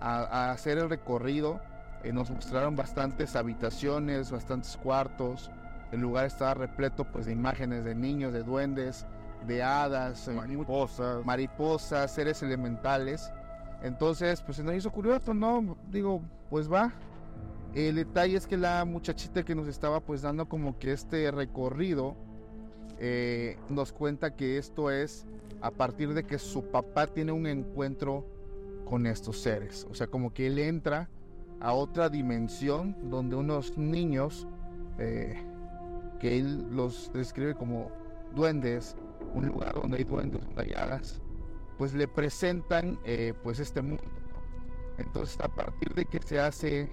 [0.00, 1.60] a- a hacer el recorrido,
[2.04, 5.50] eh, nos mostraron bastantes habitaciones, bastantes cuartos,
[5.90, 9.06] el lugar estaba repleto pues de imágenes de niños, de duendes,
[9.46, 11.24] de hadas, eh, Mariposas.
[11.24, 13.32] mariposas, seres elementales.
[13.82, 15.76] Entonces, pues se nos hizo curioso, ¿no?
[15.90, 16.92] Digo, pues va.
[17.74, 22.16] El detalle es que la muchachita que nos estaba pues dando como que este recorrido
[22.98, 25.26] eh, nos cuenta que esto es
[25.60, 28.26] a partir de que su papá tiene un encuentro
[28.84, 29.86] con estos seres.
[29.90, 31.08] O sea, como que él entra
[31.60, 34.46] a otra dimensión donde unos niños,
[34.98, 35.36] eh,
[36.20, 37.90] que él los describe como
[38.34, 38.96] duendes,
[39.34, 40.72] un lugar donde hay duendes, donde hay
[41.78, 44.04] pues le presentan eh, pues este mundo.
[44.98, 46.90] Entonces a partir de que se hace,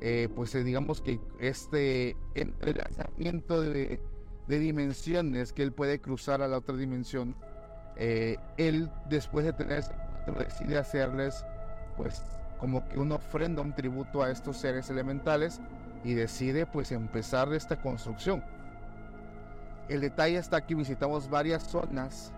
[0.00, 4.00] eh, pues eh, digamos que este entrelazamiento de,
[4.48, 7.36] de dimensiones que él puede cruzar a la otra dimensión,
[7.96, 9.92] eh, él después de tener ese
[10.38, 11.44] decide hacerles
[11.96, 12.22] pues
[12.58, 15.60] como que una ofrenda, un tributo a estos seres elementales
[16.02, 18.42] y decide pues empezar esta construcción.
[19.88, 22.32] El detalle está que visitamos varias zonas,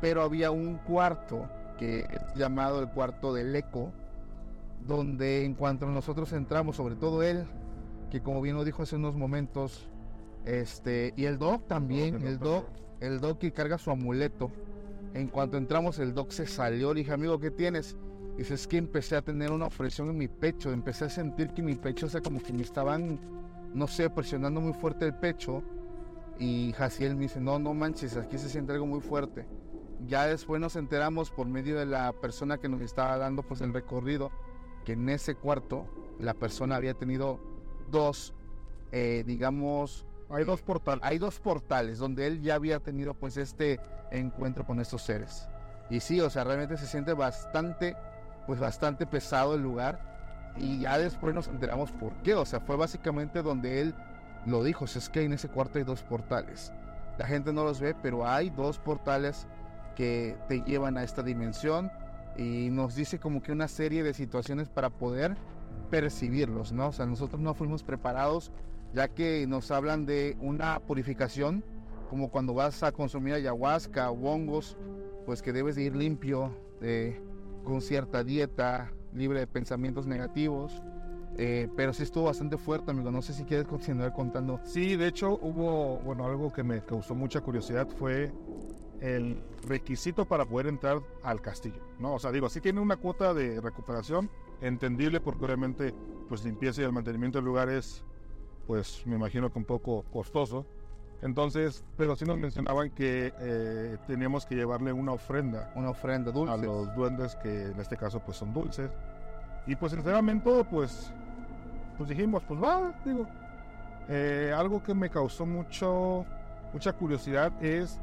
[0.00, 3.92] pero había un cuarto que es llamado el cuarto del eco,
[4.86, 7.44] donde en cuanto nosotros entramos, sobre todo él,
[8.10, 9.88] que como bien lo dijo hace unos momentos,
[10.44, 12.66] este, y el doc también, el doc,
[13.00, 14.50] el doc que carga su amuleto.
[15.14, 17.96] En cuanto entramos, el doc se salió, le dije, amigo, ¿qué tienes?
[18.34, 21.50] Y dice, es que empecé a tener una opresión en mi pecho, empecé a sentir
[21.50, 23.18] que mi pecho, o sea, como que me estaban,
[23.74, 25.62] no sé, presionando muy fuerte el pecho.
[26.38, 29.46] Y Jaciel me dice, no, no manches, aquí se siente algo muy fuerte.
[30.04, 33.72] Ya después nos enteramos por medio de la persona que nos estaba dando pues el
[33.72, 34.30] recorrido,
[34.84, 35.86] que en ese cuarto
[36.18, 37.40] la persona había tenido
[37.90, 38.34] dos,
[38.92, 41.04] eh, digamos, Hay dos portales.
[41.04, 43.80] hay dos portales donde él ya había tenido pues este
[44.10, 45.48] encuentro con estos seres.
[45.88, 47.96] Y sí, o sea, realmente se siente bastante,
[48.46, 50.54] pues bastante pesado el lugar.
[50.56, 52.34] Y ya después nos enteramos por qué.
[52.34, 53.94] O sea, fue básicamente donde él
[54.46, 54.84] lo dijo.
[54.84, 56.72] o sea, es que en ese cuarto hay dos portales.
[57.18, 59.46] La gente no los ve, pero hay dos portales
[59.96, 61.90] que te llevan a esta dimensión.
[62.36, 65.36] Y nos dice como que una serie de situaciones para poder
[65.90, 66.88] percibirlos, ¿no?
[66.88, 68.52] O sea, nosotros no fuimos preparados
[68.92, 71.64] ya que nos hablan de una purificación,
[72.08, 74.76] como cuando vas a consumir ayahuasca o hongos,
[75.26, 77.20] pues que debes de ir limpio, eh,
[77.64, 80.82] con cierta dieta, libre de pensamientos negativos.
[81.38, 83.10] Eh, pero sí estuvo bastante fuerte, amigo.
[83.10, 84.60] No sé si quieres continuar contando.
[84.64, 88.32] Sí, de hecho hubo, bueno, algo que me causó mucha curiosidad fue
[89.00, 92.14] el requisito para poder entrar al castillo, ¿no?
[92.14, 94.30] O sea, digo, sí tiene una cuota de recuperación,
[94.60, 95.94] entendible porque obviamente
[96.28, 98.04] pues limpieza y el mantenimiento del lugar es,
[98.66, 100.66] pues me imagino que un poco costoso.
[101.22, 106.52] Entonces, pero sí nos mencionaban que eh, teníamos que llevarle una ofrenda Una ofrenda dulce.
[106.52, 108.90] a los duendes que en este caso pues son dulces.
[109.66, 111.10] Y pues sinceramente pues,
[111.96, 113.26] pues dijimos, pues va, digo.
[114.08, 116.24] Eh, algo que me causó mucho,
[116.72, 117.98] mucha curiosidad es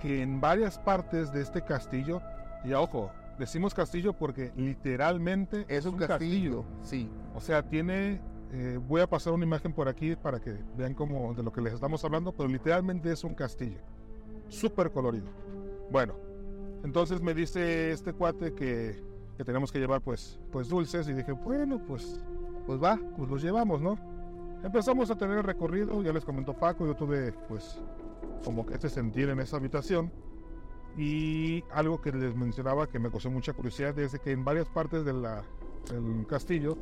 [0.00, 2.20] que en varias partes de este castillo,
[2.64, 7.08] y ojo, decimos castillo porque literalmente Es un castillo, sí.
[7.34, 8.20] o sea, tiene.
[8.52, 11.60] eh, voy a pasar una imagen por aquí para que vean cómo de lo que
[11.60, 13.78] les estamos hablando, pero literalmente es un castillo.
[14.48, 15.26] Súper colorido.
[15.90, 16.14] Bueno,
[16.82, 19.00] entonces me dice este cuate que,
[19.36, 22.20] que tenemos que llevar pues, pues dulces y dije, bueno, pues,
[22.66, 22.98] Pues va.
[23.16, 23.96] pues los llevamos, ¿no?
[24.64, 27.80] Empezamos a tener el recorrido, ya les comentó Paco, yo tuve pues
[28.44, 30.12] como que este sentir en esa habitación.
[30.96, 35.04] Y algo que les mencionaba que me causó mucha curiosidad es que en varias partes
[35.04, 35.44] de la,
[35.90, 36.76] del castillo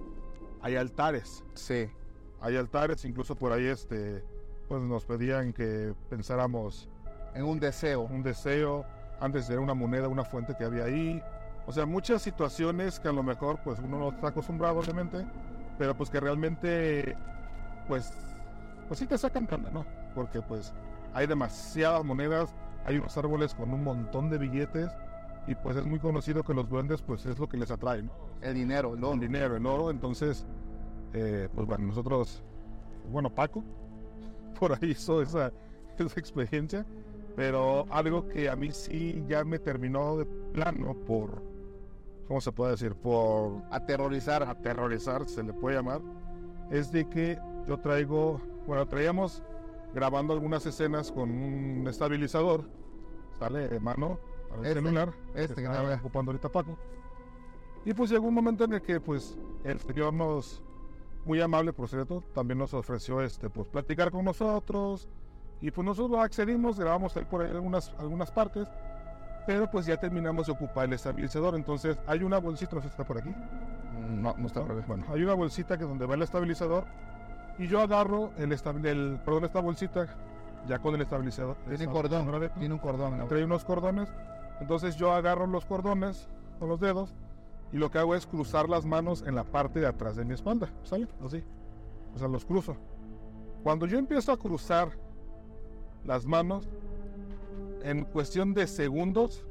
[0.62, 1.44] hay altares.
[1.54, 1.90] Sí.
[2.40, 4.24] Hay altares, incluso por ahí este,
[4.68, 6.88] pues nos pedían que pensáramos
[7.34, 8.02] En un deseo.
[8.02, 8.84] un deseo
[9.20, 11.22] antes de una moneda, una fuente que había ahí.
[11.66, 15.26] O sea, muchas situaciones que a lo mejor pues uno no está acostumbrado obviamente,
[15.76, 17.16] pero pues que realmente
[17.86, 18.12] pues
[18.86, 19.84] pues sí te sacan ¿no?
[20.14, 20.72] Porque pues
[21.18, 22.54] hay demasiadas monedas,
[22.84, 24.88] hay unos árboles con un montón de billetes
[25.48, 28.12] y pues es muy conocido que los duendes pues es lo que les atrae, ¿no?
[28.40, 29.16] El dinero, el el oro.
[29.16, 29.90] dinero, el oro.
[29.90, 30.46] Entonces,
[31.12, 32.42] eh, pues bueno, nosotros,
[33.10, 33.64] bueno, Paco,
[34.60, 35.52] por ahí hizo esa,
[35.98, 36.86] esa experiencia,
[37.34, 41.42] pero algo que a mí sí ya me terminó de plano por,
[42.28, 42.94] ¿cómo se puede decir?
[42.94, 44.44] Por Aterrorizar.
[44.44, 46.00] aterrorizar, se le puede llamar,
[46.70, 49.42] es de que yo traigo, bueno, traíamos
[49.94, 52.64] grabando algunas escenas con un estabilizador,
[53.38, 54.18] sale de mano
[54.54, 56.76] el Este, celular, este que que está ocupando ahorita Paco.
[57.84, 60.62] Y pues llegó un momento en el que pues el señor nos,
[61.24, 65.08] muy amable por cierto, también nos ofreció este, pues platicar con nosotros.
[65.60, 68.68] Y pues nosotros accedimos, grabamos ahí por ahí algunas, algunas partes,
[69.46, 71.56] pero pues ya terminamos de ocupar el estabilizador.
[71.56, 73.34] Entonces hay una bolsita, no sé si está por aquí.
[74.08, 74.82] No, no está ¿no?
[74.86, 76.84] Bueno, hay una bolsita que donde va el estabilizador
[77.58, 80.06] y yo agarro el, el perdón, esta bolsita
[80.66, 81.56] ya con el estabilizador.
[81.66, 82.40] Tiene esa- cordón.
[82.40, 83.28] de- Tiene un cordón.
[83.28, 84.08] trae unos cordones.
[84.60, 86.28] Entonces yo agarro los cordones
[86.58, 87.14] con los dedos
[87.72, 90.34] y lo que hago es cruzar las manos en la parte de atrás de mi
[90.34, 91.06] espalda, ¿sale?
[91.24, 91.44] Así.
[92.14, 92.76] O sea, los cruzo.
[93.62, 94.90] Cuando yo empiezo a cruzar
[96.04, 96.68] las manos,
[97.82, 99.44] en cuestión de segundos,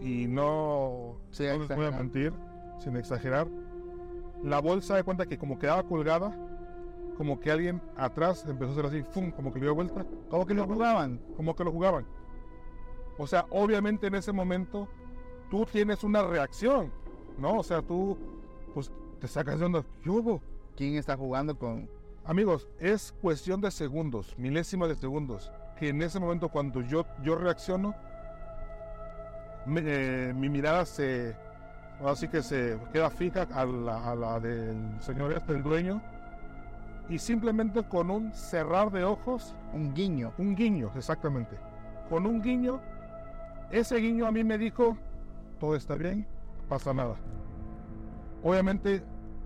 [0.00, 2.32] y no, Sí, no les voy a mentir,
[2.78, 3.48] sin exagerar,
[4.44, 6.36] la bolsa de cuenta que como quedaba colgada,
[7.18, 9.30] como que alguien atrás empezó a hacer así, ¡fum!
[9.32, 11.20] como que le dio vuelta, ¿Cómo que lo jugaban?
[11.36, 12.06] como que lo jugaban.
[13.18, 14.88] O sea, obviamente en ese momento
[15.50, 16.90] tú tienes una reacción,
[17.36, 17.58] ¿no?
[17.58, 18.16] O sea, tú
[18.72, 18.90] pues
[19.20, 19.84] te sacas de onda.
[20.02, 20.40] ¿Qué hubo?
[20.76, 21.90] ¿Quién está jugando con.?
[22.24, 27.34] Amigos, es cuestión de segundos, milésimas de segundos, que en ese momento cuando yo, yo
[27.36, 27.94] reacciono,
[29.66, 31.34] me- eh, mi mirada se,
[32.04, 36.00] así que se queda fija a la, a la del señor este, el dueño,
[37.08, 40.32] y simplemente con un cerrar de ojos, Un guiño.
[40.38, 41.56] un guiño, exactamente,
[42.08, 42.80] con un guiño,
[43.70, 44.96] ese guiño a mí me dijo,
[45.58, 46.26] todo está bien,
[46.68, 47.16] pasa nada.
[48.42, 49.02] Obviamente,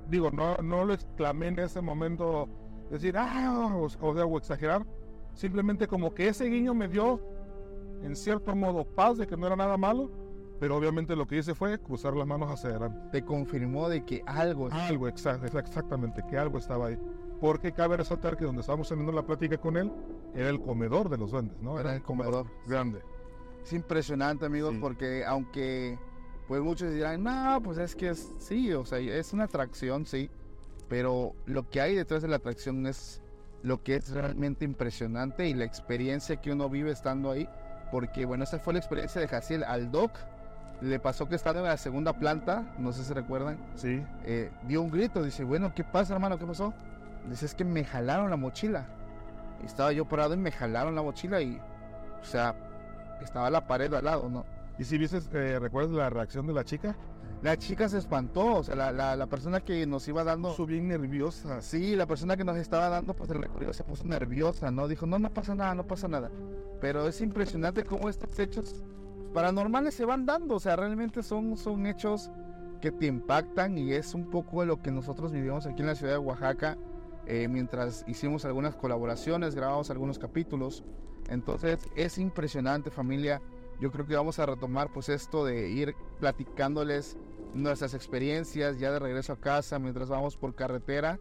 [0.08, 2.48] digo, no, no lo exclamé en ese momento,
[2.90, 4.84] decir, ah, o, o, exagerar,
[5.34, 7.20] simplemente como que ese guiño me dio,
[8.02, 10.10] en cierto modo, paz de que no era nada malo,
[10.60, 13.00] pero obviamente lo que hice fue cruzar las manos hacia adelante.
[13.10, 14.68] Te confirmó de que algo...
[14.70, 16.98] Algo, exactamente, que algo estaba ahí.
[17.42, 19.90] Porque cabe resaltar que donde estábamos teniendo la plática con él,
[20.32, 21.80] era el comedor de los duendes, ¿no?
[21.80, 22.46] Era, el comedor.
[22.68, 23.02] Grande.
[23.64, 25.98] Es impresionante, amigos, porque aunque
[26.46, 30.30] pues muchos dirán, no, pues es que es, sí, o sea, es una atracción, sí,
[30.88, 33.20] pero lo que hay detrás de la atracción es
[33.64, 37.48] lo que es realmente impresionante y la experiencia que uno vive estando ahí,
[37.90, 40.12] porque bueno, esa fue la experiencia de Jaciel al Doc
[40.80, 43.56] le pasó que estaba en la segunda planta, no sé si recuerdan.
[43.76, 44.02] Sí.
[44.24, 46.38] Eh, dio un grito, dice, bueno, ¿qué pasa, hermano?
[46.38, 46.74] ¿Qué pasó?
[47.28, 48.86] Dice, es que me jalaron la mochila.
[49.64, 51.60] estaba yo parado y me jalaron la mochila y,
[52.20, 52.54] o sea,
[53.20, 54.44] estaba la pared al lado, ¿no?
[54.78, 56.96] ¿Y si viste, eh, recuerdas la reacción de la chica?
[57.42, 60.50] La chica se espantó, o sea, la, la, persona que nos iba dando...
[60.50, 61.60] Puso bien nerviosa.
[61.60, 64.86] Sí, la persona que nos estaba dando, pues el recorrido se puso nerviosa, ¿no?
[64.86, 66.30] Dijo, no, no pasa nada, no pasa nada.
[66.80, 68.82] Pero es impresionante cómo estos hechos
[69.34, 72.30] paranormales se van dando, o sea, realmente son, son hechos
[72.80, 76.12] que te impactan y es un poco lo que nosotros vivimos aquí en la ciudad
[76.12, 76.76] de Oaxaca
[77.26, 80.84] eh, mientras hicimos algunas colaboraciones, grabamos algunos capítulos.
[81.28, 83.40] Entonces es impresionante familia.
[83.80, 87.16] Yo creo que vamos a retomar pues esto de ir platicándoles
[87.54, 91.18] nuestras experiencias ya de regreso a casa mientras vamos por carretera.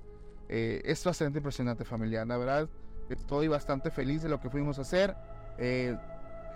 [0.49, 2.26] Eh, es bastante impresionante familia.
[2.26, 2.70] La verdad
[3.10, 5.16] estoy bastante feliz de lo que fuimos a hacer.
[5.58, 5.95] Eh,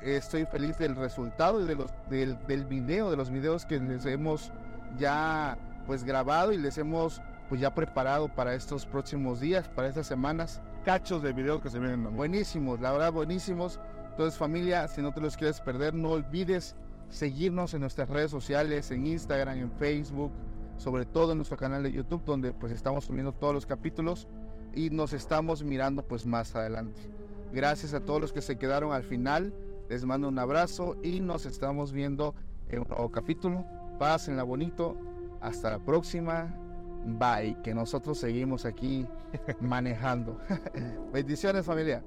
[0.01, 4.05] estoy feliz del resultado y de los, del, del video, de los videos que les
[4.05, 4.51] hemos
[4.97, 10.07] ya pues grabado y les hemos pues ya preparado para estos próximos días, para estas
[10.07, 10.61] semanas.
[10.83, 12.15] Cachos de videos que se vienen.
[12.15, 13.79] Buenísimos, la verdad buenísimos.
[14.11, 16.75] Entonces familia, si no te los quieres perder, no olvides
[17.09, 20.31] seguirnos en nuestras redes sociales, en Instagram, en Facebook,
[20.77, 24.27] sobre todo en nuestro canal de YouTube, donde pues estamos subiendo todos los capítulos
[24.73, 27.01] y nos estamos mirando pues más adelante.
[27.53, 29.53] Gracias a todos los que se quedaron al final.
[29.89, 32.35] Les mando un abrazo y nos estamos viendo
[32.69, 33.65] en un nuevo capítulo.
[33.99, 34.97] Pásenla bonito.
[35.41, 36.64] Hasta la próxima.
[37.05, 37.57] Bye.
[37.63, 39.05] Que nosotros seguimos aquí
[39.61, 40.39] manejando.
[41.13, 42.03] Bendiciones familia.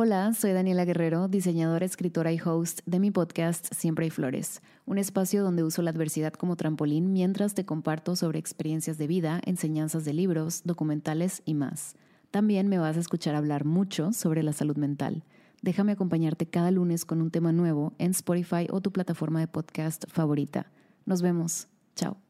[0.00, 4.96] Hola, soy Daniela Guerrero, diseñadora, escritora y host de mi podcast Siempre hay Flores, un
[4.96, 10.04] espacio donde uso la adversidad como trampolín mientras te comparto sobre experiencias de vida, enseñanzas
[10.04, 11.96] de libros, documentales y más.
[12.30, 15.24] También me vas a escuchar hablar mucho sobre la salud mental.
[15.62, 20.04] Déjame acompañarte cada lunes con un tema nuevo en Spotify o tu plataforma de podcast
[20.08, 20.70] favorita.
[21.04, 21.68] Nos vemos.
[21.96, 22.27] Chao.